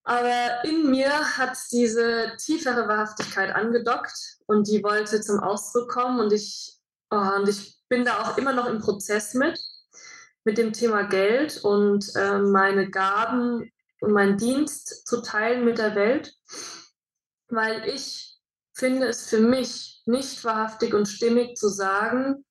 [0.04, 6.34] Aber in mir hat diese tiefere Wahrhaftigkeit angedockt und die wollte zum Ausdruck kommen und
[6.34, 6.78] ich,
[7.12, 9.60] oh, und ich bin da auch immer noch im Prozess mit,
[10.46, 13.72] mit dem Thema Geld und äh, meine Gaben
[14.02, 16.34] und meinen Dienst zu teilen mit der Welt,
[17.50, 18.38] weil ich
[18.74, 22.46] finde es für mich nicht wahrhaftig und stimmig zu sagen,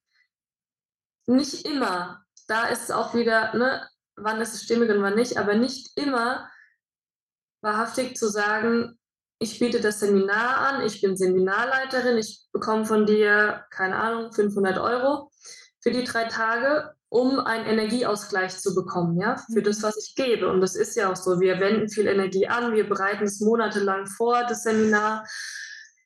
[1.26, 5.36] nicht immer, da ist es auch wieder, ne, wann ist es stimmig und wann nicht,
[5.38, 6.50] aber nicht immer
[7.60, 8.98] wahrhaftig zu sagen,
[9.40, 14.78] ich biete das Seminar an, ich bin Seminarleiterin, ich bekomme von dir, keine Ahnung, 500
[14.78, 15.30] Euro
[15.80, 19.82] für die drei Tage, um einen Energieausgleich zu bekommen, ja, für das, mhm.
[19.84, 20.48] was ich gebe.
[20.48, 21.40] Und das ist ja auch so.
[21.40, 25.24] Wir wenden viel Energie an, wir bereiten es monatelang vor, das Seminar,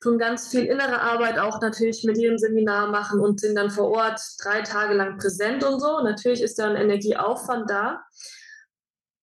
[0.01, 3.89] tun ganz viel innere Arbeit auch natürlich mit jedem Seminar machen und sind dann vor
[3.89, 6.01] Ort drei Tage lang präsent und so.
[6.01, 8.03] Natürlich ist da ein Energieaufwand da.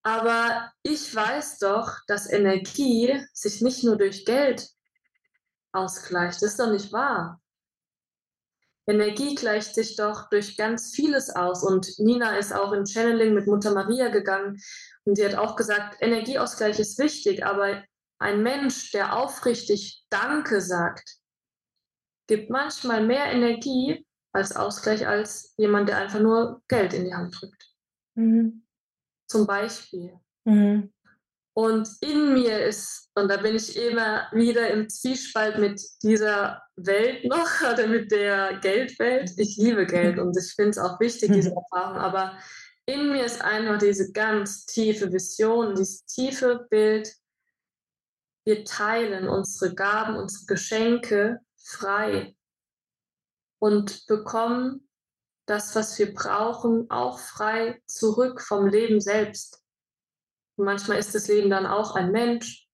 [0.02, 4.70] Aber ich weiß doch, dass Energie sich nicht nur durch Geld
[5.72, 6.36] ausgleicht.
[6.36, 7.39] Das ist doch nicht wahr.
[8.90, 11.62] Energie gleicht sich doch durch ganz vieles aus.
[11.62, 14.60] Und Nina ist auch in Channeling mit Mutter Maria gegangen
[15.04, 17.82] und sie hat auch gesagt, Energieausgleich ist wichtig, aber
[18.18, 21.16] ein Mensch, der aufrichtig Danke sagt,
[22.26, 27.40] gibt manchmal mehr Energie als Ausgleich als jemand, der einfach nur Geld in die Hand
[27.40, 27.70] drückt.
[28.14, 28.62] Mhm
[29.30, 30.18] zum Beispiel.
[30.44, 30.92] Mhm.
[31.52, 37.24] Und in mir ist, und da bin ich immer wieder im Zwiespalt mit dieser Welt
[37.24, 39.32] noch oder mit der Geldwelt.
[39.36, 42.38] Ich liebe Geld und ich finde es auch wichtig, diese Erfahrung, aber
[42.86, 47.12] in mir ist einfach diese ganz tiefe Vision, dieses tiefe Bild.
[48.44, 52.34] Wir teilen unsere Gaben, unsere Geschenke frei
[53.60, 54.88] und bekommen
[55.46, 59.59] das, was wir brauchen, auch frei zurück vom Leben selbst.
[60.60, 62.68] Und manchmal ist das Leben dann auch ein Mensch,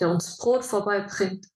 [0.00, 1.46] der uns Brot vorbeibringt,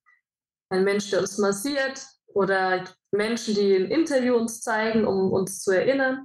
[0.69, 5.73] ein Mensch, der uns massiert oder Menschen, die ein Interview uns zeigen, um uns zu
[5.73, 6.25] erinnern,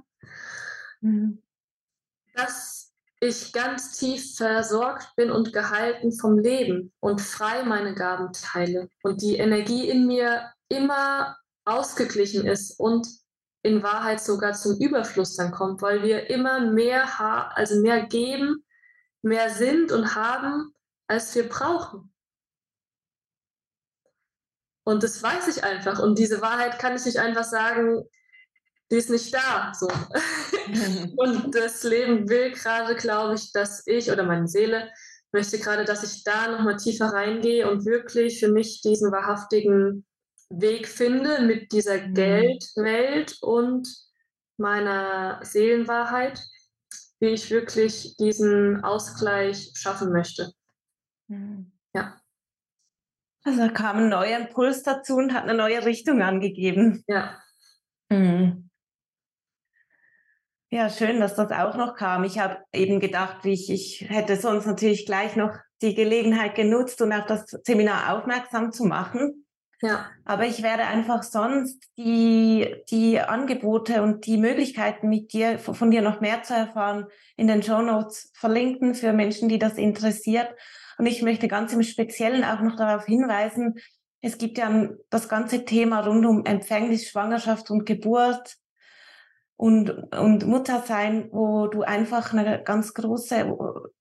[1.00, 1.42] mhm.
[2.34, 8.88] dass ich ganz tief versorgt bin und gehalten vom Leben und frei meine Gaben teile
[9.02, 13.08] und die Energie in mir immer ausgeglichen ist und
[13.64, 17.08] in Wahrheit sogar zum Überfluss dann kommt, weil wir immer mehr,
[17.56, 18.62] also mehr geben,
[19.22, 20.72] mehr sind und haben,
[21.06, 22.12] als wir brauchen.
[24.84, 25.98] Und das weiß ich einfach.
[25.98, 28.04] Und diese Wahrheit kann ich nicht einfach sagen,
[28.90, 29.72] die ist nicht da.
[29.78, 29.88] So.
[31.16, 34.90] und das Leben will gerade, glaube ich, dass ich oder meine Seele
[35.32, 40.06] möchte gerade, dass ich da nochmal tiefer reingehe und wirklich für mich diesen wahrhaftigen
[40.50, 42.14] Weg finde mit dieser mhm.
[42.14, 43.86] Geldwelt und
[44.56, 46.42] meiner Seelenwahrheit,
[47.20, 50.52] wie ich wirklich diesen Ausgleich schaffen möchte.
[51.28, 51.72] Mhm.
[51.94, 52.20] Ja.
[53.44, 57.04] Also da kam ein neuer Impuls dazu und hat eine neue Richtung angegeben.
[57.06, 57.40] Ja.
[58.08, 58.68] Mhm.
[60.70, 62.24] Ja, schön, dass das auch noch kam.
[62.24, 67.00] Ich habe eben gedacht, wie ich, ich hätte sonst natürlich gleich noch die Gelegenheit genutzt
[67.00, 69.46] und auf das Seminar aufmerksam zu machen.
[69.80, 70.10] Ja.
[70.24, 76.02] Aber ich werde einfach sonst die, die Angebote und die Möglichkeiten mit dir, von dir
[76.02, 77.06] noch mehr zu erfahren,
[77.36, 80.48] in den Show Notes verlinken für Menschen, die das interessiert.
[80.98, 83.76] Und ich möchte ganz im Speziellen auch noch darauf hinweisen,
[84.20, 88.56] es gibt ja das ganze Thema rund um Empfängnis, Schwangerschaft und Geburt
[89.56, 93.54] und, und Muttersein, wo du einfach eine ganz große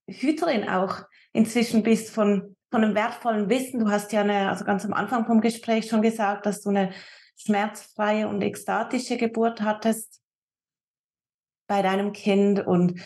[0.08, 3.80] Hüterin auch inzwischen bist von von einem wertvollen Wissen.
[3.80, 6.92] Du hast ja eine, also ganz am Anfang vom Gespräch schon gesagt, dass du eine
[7.38, 10.22] schmerzfreie und ekstatische Geburt hattest
[11.68, 13.00] bei deinem Kind und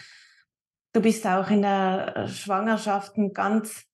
[0.94, 3.86] du bist auch in der Schwangerschaft einen ganz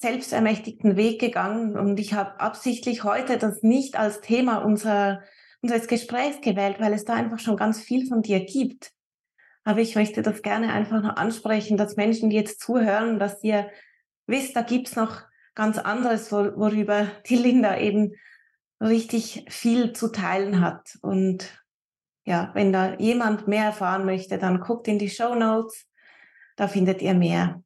[0.00, 5.22] selbstermächtigten Weg gegangen und ich habe absichtlich heute das nicht als Thema unserer,
[5.60, 8.92] unseres Gesprächs gewählt, weil es da einfach schon ganz viel von dir gibt.
[9.64, 13.68] Aber ich möchte das gerne einfach noch ansprechen, dass Menschen, die jetzt zuhören, dass ihr
[14.28, 15.22] wisst, da gibt's noch
[15.54, 18.14] ganz anderes, worüber die Linda eben
[18.80, 20.98] richtig viel zu teilen hat.
[21.02, 21.64] Und
[22.24, 25.86] ja, wenn da jemand mehr erfahren möchte, dann guckt in die Show Notes,
[26.56, 27.62] da findet ihr mehr.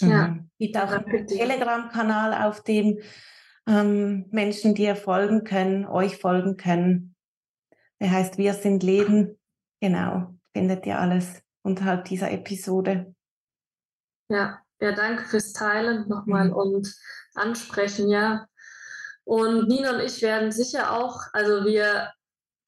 [0.00, 0.28] Ja.
[0.28, 0.50] Mhm.
[0.58, 2.98] Gibt auch einen Telegram-Kanal, auf dem
[3.66, 7.14] ähm, Menschen dir folgen können, euch folgen können.
[8.00, 9.38] Der heißt Wir sind Leben.
[9.80, 13.14] Genau, findet ihr alles unterhalb dieser Episode.
[14.28, 16.54] Ja, ja, danke fürs Teilen nochmal mhm.
[16.54, 16.96] und
[17.34, 18.08] Ansprechen.
[18.08, 18.46] Ja,
[19.24, 22.10] Und Nina und ich werden sicher auch, also wir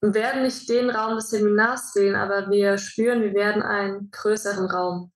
[0.01, 5.11] werden nicht den Raum des Seminars wählen, aber wir spüren, wir werden einen größeren Raum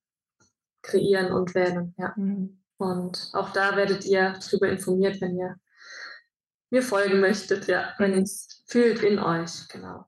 [0.81, 1.95] kreieren und wählen.
[1.97, 2.13] Ja.
[2.17, 2.61] Mhm.
[2.77, 5.55] Und auch da werdet ihr darüber informiert, wenn ihr
[6.71, 10.05] mir folgen möchtet, ja, wenn ihr es fühlt in euch, genau.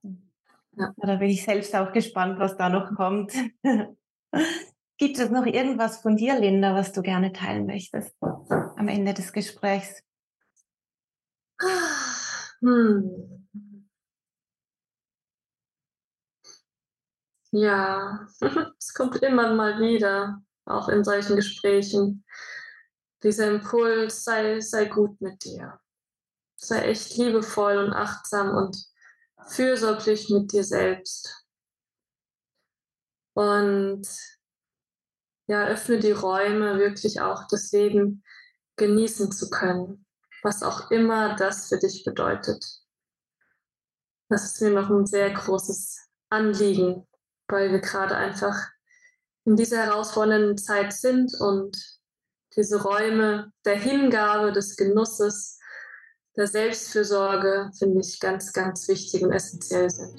[0.78, 0.94] Ja.
[0.98, 3.34] Da bin ich selbst auch gespannt, was da noch kommt.
[5.02, 9.34] Gibt es noch irgendwas von dir, Linda, was du gerne teilen möchtest am Ende des
[9.34, 10.04] Gesprächs?
[12.60, 13.50] Hm.
[17.50, 18.28] Ja,
[18.78, 22.24] es kommt immer mal wieder, auch in solchen Gesprächen.
[23.24, 25.80] Dieser Impuls, sei, sei gut mit dir.
[26.58, 28.78] Sei echt liebevoll und achtsam und
[29.48, 31.44] fürsorglich mit dir selbst.
[33.34, 34.06] Und
[35.52, 38.24] ja, öffne die Räume, wirklich auch das Leben
[38.78, 40.06] genießen zu können,
[40.44, 42.66] was auch immer das für dich bedeutet.
[44.30, 47.06] Das ist mir noch ein sehr großes Anliegen,
[47.50, 48.70] weil wir gerade einfach
[49.44, 51.78] in dieser herausfordernden Zeit sind und
[52.56, 55.60] diese Räume der Hingabe, des Genusses,
[56.38, 60.18] der Selbstfürsorge, finde ich ganz, ganz wichtig und essentiell sind.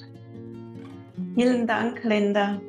[1.33, 2.61] Vielen Dank, Linda.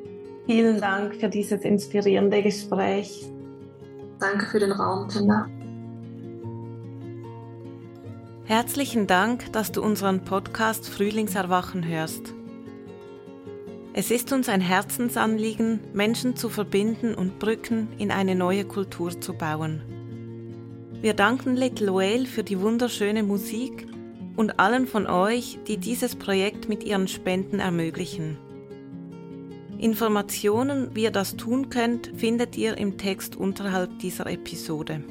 [0.45, 3.25] Vielen Dank für dieses inspirierende Gespräch.
[4.19, 5.49] Danke für den Raum, Tina.
[8.43, 12.35] Herzlichen Dank, dass du unseren Podcast Frühlingserwachen hörst.
[13.93, 19.33] Es ist uns ein Herzensanliegen, Menschen zu verbinden und Brücken in eine neue Kultur zu
[19.33, 19.81] bauen.
[21.01, 23.87] Wir danken Little Whale für die wunderschöne Musik
[24.35, 28.37] und allen von euch, die dieses Projekt mit ihren Spenden ermöglichen.
[29.77, 35.03] Informationen, wie ihr das tun könnt, findet ihr im Text unterhalb dieser Episode.